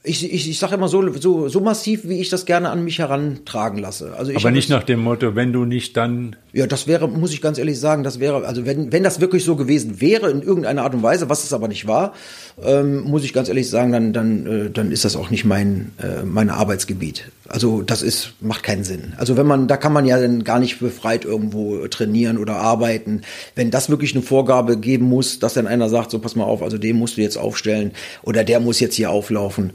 [0.04, 2.98] ich, ich, ich sage immer so, so, so massiv, wie ich das gerne an mich
[2.98, 4.14] herantragen lasse.
[4.16, 6.34] Also ich Aber nicht nach dem Motto, wenn du nicht, dann.
[6.52, 9.44] Ja, das wäre, muss ich ganz ehrlich sagen, das wäre, also wenn, wenn das wirklich
[9.44, 12.14] so gewesen wäre, in irgendeiner Art und Weise, was es aber nicht war,
[12.62, 15.92] ähm, muss ich ganz ehrlich sagen, dann, dann, äh, dann ist das auch nicht mein,
[15.98, 17.30] äh, mein Arbeitsgebiet.
[17.48, 19.12] Also das ist, macht keinen Sinn.
[19.18, 23.22] Also wenn man, da kann man ja dann gar nicht befreit irgendwo trainieren oder arbeiten.
[23.54, 26.62] Wenn das wirklich eine Vorgabe geben muss, dass dann einer sagt, so pass mal auf,
[26.62, 27.92] also den musst du jetzt aufstellen
[28.22, 29.72] oder der muss jetzt hier auflaufen,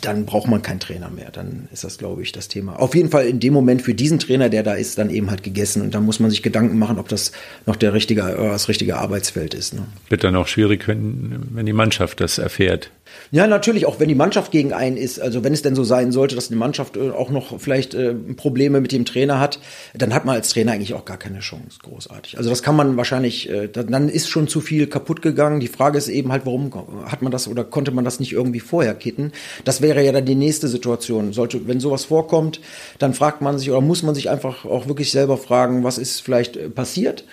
[0.00, 1.30] dann braucht man keinen Trainer mehr.
[1.30, 2.78] Dann ist das, glaube ich, das Thema.
[2.78, 5.42] Auf jeden Fall in dem Moment für diesen Trainer, der da ist, dann eben halt
[5.42, 5.82] gegessen.
[5.82, 7.32] Und dann muss man sich Gedanken machen, ob das
[7.66, 9.74] noch der richtige, das richtige Arbeitsfeld ist.
[9.74, 9.86] Ne?
[10.08, 12.90] Wird dann auch schwierig, wenn, wenn die Mannschaft das erfährt.
[13.30, 15.20] Ja, natürlich, auch wenn die Mannschaft gegen einen ist.
[15.20, 18.14] Also wenn es denn so sein sollte, dass eine Mannschaft äh, auch noch vielleicht äh,
[18.14, 19.60] Probleme mit dem Trainer hat,
[19.94, 22.38] dann hat man als Trainer eigentlich auch gar keine Chance, großartig.
[22.38, 25.60] Also das kann man wahrscheinlich, äh, dann ist schon zu viel kaputt gegangen.
[25.60, 26.72] Die Frage ist eben halt, warum
[27.06, 29.32] hat man das oder konnte man das nicht irgendwie vorher kitten?
[29.64, 31.32] Das wäre ja dann die nächste Situation.
[31.32, 32.60] Sollte, wenn sowas vorkommt,
[32.98, 36.20] dann fragt man sich oder muss man sich einfach auch wirklich selber fragen, was ist
[36.20, 37.24] vielleicht äh, passiert?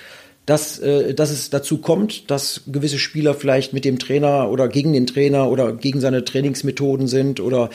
[0.48, 4.94] Dass, äh, dass es dazu kommt, dass gewisse Spieler vielleicht mit dem Trainer oder gegen
[4.94, 7.70] den Trainer oder gegen seine Trainingsmethoden sind oder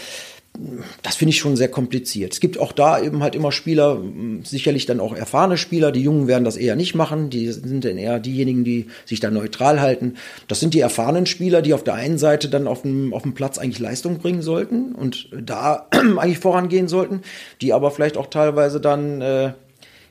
[1.02, 2.34] das finde ich schon sehr kompliziert.
[2.34, 4.02] Es gibt auch da eben halt immer Spieler,
[4.44, 5.92] sicherlich dann auch erfahrene Spieler.
[5.92, 7.30] Die Jungen werden das eher nicht machen.
[7.30, 10.16] Die sind dann eher diejenigen, die sich da neutral halten.
[10.48, 13.32] Das sind die erfahrenen Spieler, die auf der einen Seite dann auf dem, auf dem
[13.32, 17.22] Platz eigentlich Leistung bringen sollten und da eigentlich vorangehen sollten,
[17.62, 19.52] die aber vielleicht auch teilweise dann äh,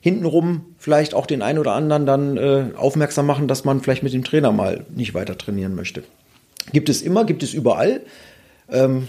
[0.02, 4.12] hintenrum vielleicht auch den einen oder anderen dann äh, aufmerksam machen, dass man vielleicht mit
[4.12, 6.02] dem Trainer mal nicht weiter trainieren möchte.
[6.72, 8.00] Gibt es immer, gibt es überall.
[8.68, 9.06] Ähm,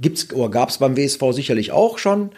[0.00, 2.30] gibt's oder gab es beim WSV sicherlich auch schon.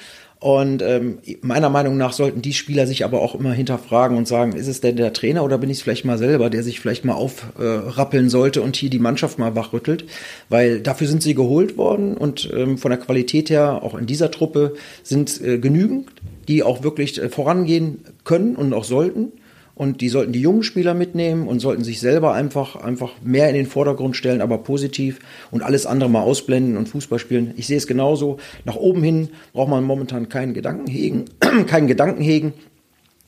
[0.42, 4.54] Und ähm, meiner Meinung nach sollten die Spieler sich aber auch immer hinterfragen und sagen,
[4.54, 7.04] ist es denn der Trainer oder bin ich es vielleicht mal selber, der sich vielleicht
[7.04, 10.04] mal aufrappeln äh, sollte und hier die Mannschaft mal wachrüttelt?
[10.48, 14.32] Weil dafür sind sie geholt worden und ähm, von der Qualität her auch in dieser
[14.32, 14.74] Truppe
[15.04, 16.08] sind äh, genügend,
[16.48, 19.30] die auch wirklich äh, vorangehen können und auch sollten.
[19.74, 23.54] Und die sollten die jungen Spieler mitnehmen und sollten sich selber einfach, einfach mehr in
[23.54, 25.18] den Vordergrund stellen, aber positiv
[25.50, 27.54] und alles andere mal ausblenden und Fußball spielen.
[27.56, 28.38] Ich sehe es genauso.
[28.64, 31.24] Nach oben hin braucht man momentan keinen Gedanken hegen,
[31.66, 32.52] keinen Gedanken hegen.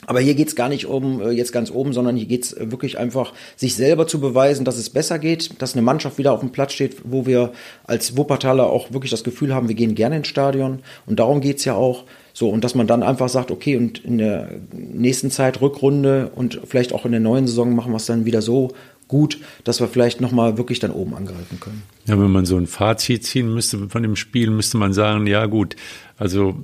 [0.07, 2.99] Aber hier geht's gar nicht um äh, jetzt ganz oben, sondern hier geht's äh, wirklich
[2.99, 6.51] einfach, sich selber zu beweisen, dass es besser geht, dass eine Mannschaft wieder auf dem
[6.51, 7.53] Platz steht, wo wir
[7.85, 10.81] als Wuppertaler auch wirklich das Gefühl haben, wir gehen gerne ins Stadion.
[11.07, 12.05] Und darum geht's ja auch.
[12.37, 16.61] So, und dass man dann einfach sagt, okay, und in der nächsten Zeit Rückrunde und
[16.67, 18.73] vielleicht auch in der neuen Saison machen wir es dann wieder so
[19.07, 21.85] gut, dass wir vielleicht nochmal wirklich dann oben angreifen können.
[22.07, 25.47] Ja, wenn man so ein Fazit ziehen müsste von dem Spiel, müsste man sagen, ja
[25.47, 25.77] gut,
[26.19, 26.57] also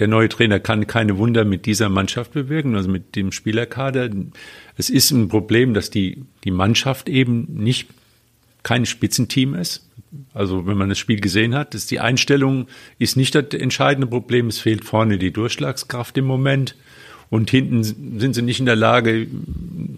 [0.00, 4.10] der neue Trainer kann keine Wunder mit dieser Mannschaft bewirken, also mit dem Spielerkader.
[4.76, 7.88] Es ist ein Problem, dass die, die Mannschaft eben nicht
[8.64, 9.87] kein Spitzenteam ist.
[10.34, 12.66] Also wenn man das Spiel gesehen hat, ist die Einstellung
[12.98, 14.48] ist nicht das entscheidende Problem.
[14.48, 16.74] Es fehlt vorne die Durchschlagskraft im Moment.
[17.30, 19.26] Und hinten sind sie nicht in der Lage,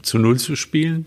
[0.02, 1.06] zu Null zu spielen.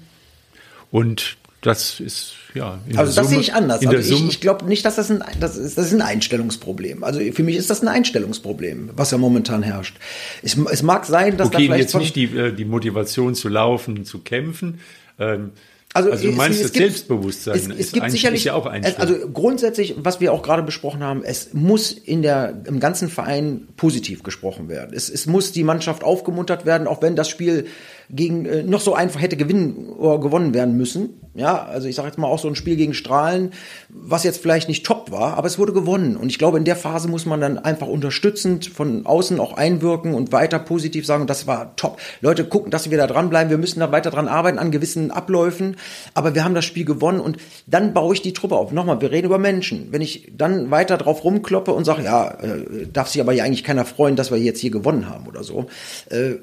[0.90, 2.80] Und das ist ja.
[2.96, 3.86] also das sehe ich anders.
[3.86, 7.04] Also ich, ich glaube nicht, dass das ein das ist, das ist ein Einstellungsproblem.
[7.04, 9.96] Also für mich ist das ein Einstellungsproblem, was ja momentan herrscht.
[10.42, 13.48] Es, es mag sein, dass okay, da vielleicht jetzt nicht die äh, die Motivation zu
[13.48, 14.80] laufen, zu kämpfen.
[15.18, 15.52] Ähm,
[15.94, 18.66] also, also du meinst es, es das gibt, Selbstbewusstsein es, es gibt sicherlich ja auch
[18.66, 23.68] Also grundsätzlich, was wir auch gerade besprochen haben, es muss in der im ganzen Verein
[23.78, 24.92] positiv gesprochen werden.
[24.94, 27.66] Es, es muss die Mannschaft aufgemuntert werden, auch wenn das Spiel
[28.10, 31.22] gegen äh, noch so einfach hätte gewinnen oder gewonnen werden müssen.
[31.36, 33.54] Ja, also ich sage jetzt mal auch so ein Spiel gegen Strahlen,
[33.90, 36.16] was jetzt vielleicht nicht top war, aber es wurde gewonnen.
[36.16, 40.14] Und ich glaube, in der Phase muss man dann einfach unterstützend von außen auch einwirken
[40.14, 42.00] und weiter positiv sagen, das war top.
[42.22, 43.50] Leute, gucken, dass wir da dranbleiben.
[43.50, 45.78] Wir müssen da weiter dran arbeiten an gewissen Abläufen.
[46.14, 48.72] Aber wir haben das Spiel gewonnen und dann baue ich die Truppe auf.
[48.72, 49.88] Nochmal, wir reden über Menschen.
[49.90, 53.64] Wenn ich dann weiter drauf rumkloppe und sage, ja, äh, darf sich aber ja eigentlich
[53.64, 55.66] keiner freuen, dass wir jetzt hier gewonnen haben oder so,
[56.12, 56.36] äh,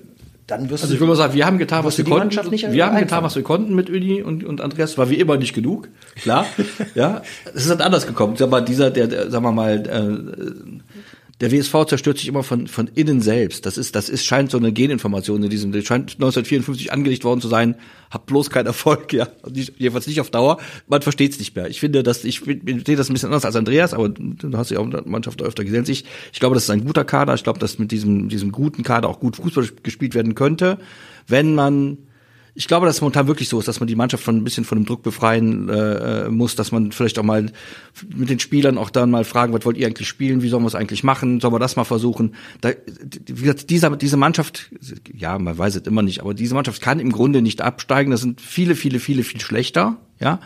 [0.51, 2.51] dann wirst also ich würde mal sagen, wir haben getan, was wir konnten.
[2.51, 4.99] wir haben getan, was wir konnten mit Uni und, und Andreas.
[4.99, 6.47] War wie immer nicht genug, klar.
[6.95, 7.23] ja,
[7.55, 8.37] es ist dann anders gekommen.
[8.41, 10.81] Aber dieser, der, der sagen wir mal, äh,
[11.41, 13.65] der WSV zerstört sich immer von, von innen selbst.
[13.65, 17.49] Das ist, das ist, scheint so eine Geninformation in diesem, scheint 1954 angelegt worden zu
[17.49, 17.77] sein,
[18.11, 19.27] habt bloß keinen Erfolg, ja.
[19.51, 20.59] Nicht, jedenfalls nicht auf Dauer.
[20.87, 21.69] Man versteht es nicht mehr.
[21.69, 24.71] Ich finde, dass, ich, ich sehe das ein bisschen anders als Andreas, aber du hast
[24.71, 25.85] ja auch eine Mannschaft öfter gesehen.
[25.89, 27.35] Ich, ich glaube, das ist ein guter Kader.
[27.35, 30.79] Ich glaube, dass mit diesem, diesem guten Kader auch gut Fußball gespielt werden könnte,
[31.27, 31.99] wenn man
[32.55, 34.65] ich glaube, dass es momentan wirklich so ist, dass man die Mannschaft von ein bisschen
[34.65, 37.47] von dem Druck befreien äh, äh, muss, dass man vielleicht auch mal
[38.15, 40.69] mit den Spielern auch dann mal fragen, was wollt ihr eigentlich spielen, wie sollen wir
[40.69, 42.35] es eigentlich machen, sollen wir das mal versuchen.
[42.61, 42.71] Da,
[43.27, 44.71] wie gesagt, dieser, diese Mannschaft,
[45.15, 48.11] ja, man weiß es immer nicht, aber diese Mannschaft kann im Grunde nicht absteigen.
[48.11, 50.41] Das sind viele, viele, viele, viel schlechter, ja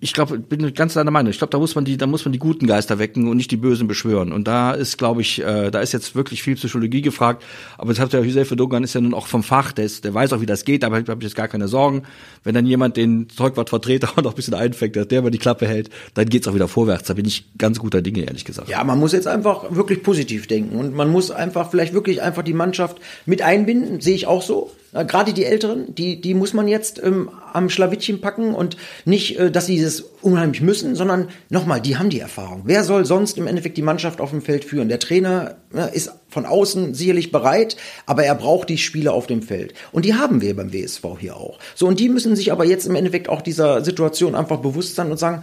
[0.00, 1.30] ich glaube, bin ganz deiner Meinung.
[1.30, 3.50] Ich glaube, da muss man die, da muss man die guten Geister wecken und nicht
[3.50, 4.32] die Bösen beschwören.
[4.32, 7.44] Und da ist, glaube ich, äh, da ist jetzt wirklich viel Psychologie gefragt.
[7.76, 10.14] Aber das hat der Hüseyin Dogan ist ja nun auch vom Fach, der, ist, der
[10.14, 10.84] weiß auch, wie das geht.
[10.84, 12.04] Habe ich jetzt gar keine Sorgen.
[12.44, 15.66] Wenn dann jemand den Zeugwart-Vertreter auch noch ein bisschen einfängt, dass der mal die Klappe
[15.66, 17.08] hält, dann geht's auch wieder vorwärts.
[17.08, 18.70] Da bin ich ganz guter Dinge, ehrlich gesagt.
[18.70, 22.42] Ja, man muss jetzt einfach wirklich positiv denken und man muss einfach vielleicht wirklich einfach
[22.42, 24.00] die Mannschaft mit einbinden.
[24.00, 24.70] Sehe ich auch so.
[25.02, 29.50] Gerade die Älteren, die, die muss man jetzt ähm, am Schlawittchen packen und nicht, äh,
[29.50, 32.62] dass sie das unheimlich müssen, sondern nochmal, die haben die Erfahrung.
[32.64, 34.88] Wer soll sonst im Endeffekt die Mannschaft auf dem Feld führen?
[34.88, 37.76] Der Trainer äh, ist von außen sicherlich bereit,
[38.06, 39.74] aber er braucht die Spieler auf dem Feld.
[39.90, 41.58] Und die haben wir beim WSV hier auch.
[41.74, 45.10] So, und die müssen sich aber jetzt im Endeffekt auch dieser Situation einfach bewusst sein
[45.10, 45.42] und sagen,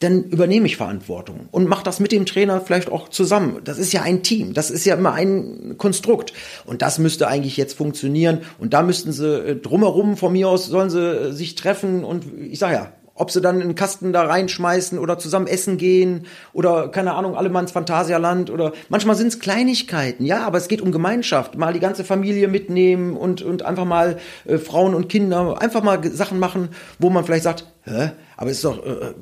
[0.00, 3.58] dann übernehme ich Verantwortung und mache das mit dem Trainer vielleicht auch zusammen.
[3.64, 6.32] Das ist ja ein Team, das ist ja immer ein Konstrukt.
[6.66, 8.42] Und das müsste eigentlich jetzt funktionieren.
[8.58, 12.24] Und da müssten sie äh, drumherum von mir aus sollen sie äh, sich treffen und
[12.38, 16.88] ich sage ja, ob sie dann einen Kasten da reinschmeißen oder zusammen essen gehen oder
[16.88, 20.80] keine Ahnung, alle mal ins Phantasialand oder manchmal sind es Kleinigkeiten, ja, aber es geht
[20.80, 25.60] um Gemeinschaft, mal die ganze Familie mitnehmen und, und einfach mal äh, Frauen und Kinder,
[25.60, 26.68] einfach mal Sachen machen,
[26.98, 29.14] wo man vielleicht sagt, hä, aber ist doch, äh, äh,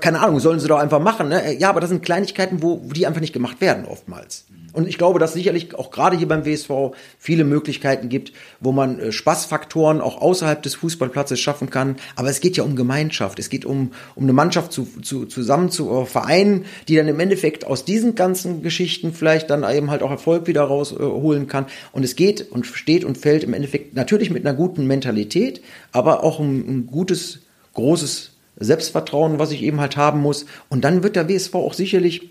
[0.00, 1.28] keine Ahnung, sollen sie doch einfach machen.
[1.28, 1.56] Ne?
[1.58, 4.46] Ja, aber das sind Kleinigkeiten, wo, wo die einfach nicht gemacht werden oftmals.
[4.72, 6.70] Und ich glaube, dass sicherlich auch gerade hier beim WSV
[7.18, 11.96] viele Möglichkeiten gibt, wo man äh, Spaßfaktoren auch außerhalb des Fußballplatzes schaffen kann.
[12.16, 13.38] Aber es geht ja um Gemeinschaft.
[13.38, 17.20] Es geht um, um eine Mannschaft zu, zu, zusammen zu äh, vereinen, die dann im
[17.20, 21.66] Endeffekt aus diesen ganzen Geschichten vielleicht dann eben halt auch Erfolg wieder rausholen äh, kann.
[21.92, 26.22] Und es geht und steht und fällt im Endeffekt natürlich mit einer guten Mentalität, aber
[26.22, 27.40] auch um ein gutes,
[27.74, 30.46] großes Selbstvertrauen, was ich eben halt haben muss.
[30.68, 32.30] Und dann wird der WSV auch sicherlich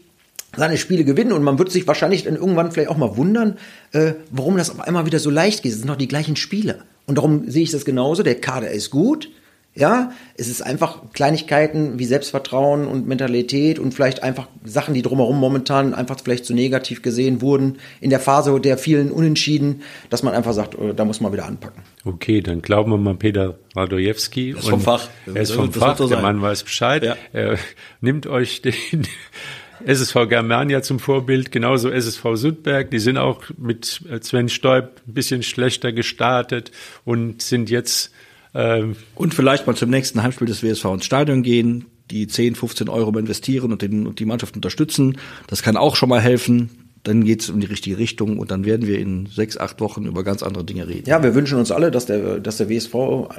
[0.55, 3.57] seine Spiele gewinnen und man wird sich wahrscheinlich dann irgendwann vielleicht auch mal wundern,
[3.91, 5.73] äh, warum das auf einmal wieder so leicht geht.
[5.73, 6.79] Es sind noch die gleichen Spieler.
[7.05, 8.23] Und darum sehe ich das genauso.
[8.23, 9.29] Der Kader ist gut.
[9.75, 15.39] Ja, es ist einfach Kleinigkeiten wie Selbstvertrauen und Mentalität und vielleicht einfach Sachen, die drumherum
[15.39, 20.33] momentan einfach vielleicht zu negativ gesehen wurden in der Phase der vielen Unentschieden, dass man
[20.33, 21.83] einfach sagt, oh, da muss man wieder anpacken.
[22.05, 24.53] Okay, dann glauben wir mal Peter Radojewski.
[24.53, 25.09] Das ist vom Fach.
[25.25, 26.21] Er ist vom Das Fach, der sein.
[26.21, 27.03] Mann weiß Bescheid.
[27.03, 27.17] Ja.
[27.33, 27.57] Er
[27.99, 28.73] nimmt euch den
[29.85, 32.91] SSV Germania zum Vorbild, genauso SSV Sudberg.
[32.91, 36.71] Die sind auch mit Sven Stoib ein bisschen schlechter gestartet
[37.03, 38.11] und sind jetzt
[38.53, 42.89] ähm, Und vielleicht mal zum nächsten Heimspiel des WSV ins Stadion gehen, die 10, 15
[42.89, 45.17] Euro investieren und, den, und die Mannschaft unterstützen.
[45.47, 46.88] Das kann auch schon mal helfen.
[47.03, 50.23] Dann geht's in die richtige Richtung und dann werden wir in sechs, acht Wochen über
[50.25, 51.07] ganz andere Dinge reden.
[51.07, 52.93] Ja, wir wünschen uns alle, dass der, dass der WSV,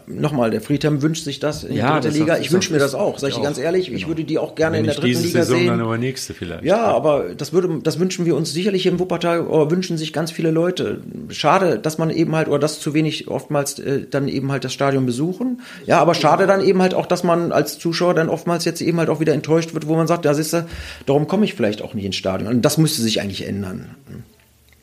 [0.07, 2.33] nochmal, der Friedhelm wünscht sich das in die Ja, dritte das Liga.
[2.35, 3.89] hat- Ich wünsche mir das auch, sag ich ich dir ganz ehrlich.
[3.93, 4.09] Ich Genau.
[4.09, 5.69] würde die auch gerne wenn in der dritten diese Liga Saison, sehen.
[5.69, 6.65] dann aber nächste vielleicht.
[6.65, 10.31] Ja, aber das würde, das wünschen wir uns sicherlich im Wuppertal, oder wünschen sich ganz
[10.33, 11.03] viele Leute.
[11.29, 14.73] Schade, dass man eben halt, oder dass zu wenig oftmals äh, dann eben halt das
[14.73, 15.61] Stadion besuchen.
[15.87, 18.99] Ja, aber schade dann eben halt auch, dass man als Zuschauer dann oftmals jetzt eben
[18.99, 20.67] halt auch wieder enttäuscht wird, wo man sagt, ja, siehst du,
[21.05, 22.49] darum komme ich vielleicht auch nicht ins Stadion.
[22.51, 23.50] Und das müsste sich eigentlich ändern.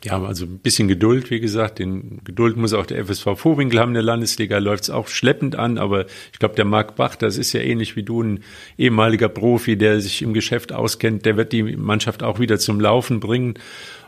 [0.03, 1.79] Ja, also ein bisschen Geduld, wie gesagt.
[1.79, 3.89] Den Geduld muss auch der FSV Vorwinkel haben.
[3.89, 7.37] In der Landesliga läuft es auch schleppend an, aber ich glaube, der Marc Bach, das
[7.37, 8.43] ist ja ähnlich wie du, ein
[8.77, 13.19] ehemaliger Profi, der sich im Geschäft auskennt, der wird die Mannschaft auch wieder zum Laufen
[13.19, 13.55] bringen.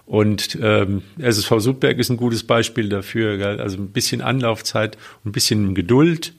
[0.06, 3.38] Und ähm, SSV Sudberg ist ein gutes Beispiel dafür.
[3.38, 3.60] Gell?
[3.60, 6.34] Also ein bisschen Anlaufzeit, ein bisschen Geduld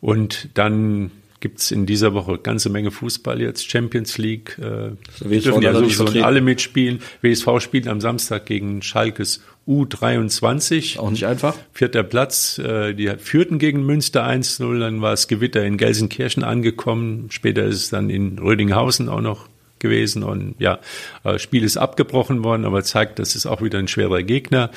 [0.00, 1.10] und dann
[1.44, 4.58] gibt's in dieser Woche ganze Menge Fußball jetzt, Champions League.
[4.58, 7.00] Äh, WSV dürfen ja sowieso alle mitspielen.
[7.20, 10.98] WSV spielt am Samstag gegen Schalkes U23.
[10.98, 11.54] Auch nicht einfach.
[11.74, 12.56] Vierter Platz.
[12.56, 14.78] Äh, die führten gegen Münster 1-0.
[14.78, 17.26] Dann war es Gewitter in Gelsenkirchen angekommen.
[17.28, 19.46] Später ist es dann in Rödinghausen auch noch
[19.80, 20.22] gewesen.
[20.22, 20.78] Und ja,
[21.24, 24.70] äh, Spiel ist abgebrochen worden, aber zeigt, das ist auch wieder ein schwerer Gegner.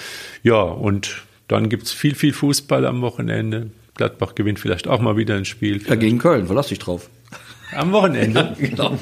[0.44, 3.70] Ja, und dann gibt's viel, viel Fußball am Wochenende.
[3.98, 5.82] Gladbach gewinnt vielleicht auch mal wieder ein Spiel.
[5.88, 7.10] Ja, gegen Köln, verlass dich drauf.
[7.76, 8.56] Am Wochenende.
[8.60, 8.98] Genau.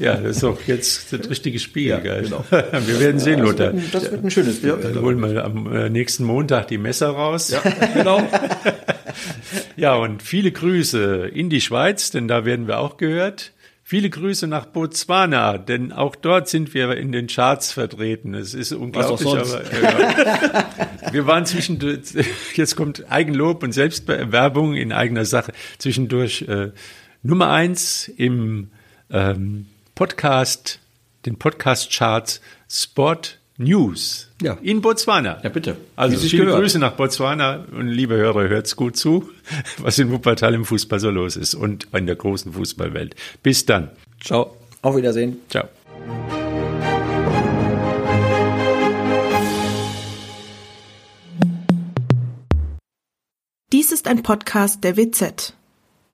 [0.00, 2.44] Ja, das ist doch jetzt das richtige Spiel, Ja, genau.
[2.50, 3.72] Wir werden sehen, Lothar.
[3.92, 4.76] Das wird ein schönes Spiel.
[4.82, 7.50] Dann holen wir am äh, nächsten Montag die Messer raus.
[7.50, 7.62] Ja.
[7.94, 8.20] genau.
[10.02, 13.52] und viele Grüße in die Schweiz, denn da werden wir auch gehört.
[13.94, 18.34] Viele Grüße nach Botswana, denn auch dort sind wir in den Charts vertreten.
[18.34, 21.12] Es ist unglaublich, aber ja.
[21.12, 22.00] wir waren zwischendurch,
[22.56, 26.72] jetzt kommt Eigenlob und Selbstwerbung in eigener Sache, zwischendurch äh,
[27.22, 28.72] Nummer eins im
[29.12, 30.80] ähm, Podcast,
[31.24, 34.58] den Podcast-Charts Sport News Ja.
[34.62, 35.38] in Botswana.
[35.42, 35.76] Ja, bitte.
[35.94, 36.60] Also viele gehört.
[36.62, 39.30] Grüße nach Botswana und liebe Hörer, hört's gut zu,
[39.78, 43.14] was in Wuppertal im Fußball so los ist und in der großen Fußballwelt.
[43.42, 43.90] Bis dann.
[44.20, 44.56] Ciao.
[44.82, 45.36] Auf Wiedersehen.
[45.48, 45.68] Ciao.
[53.72, 55.54] Dies ist ein Podcast der WZ.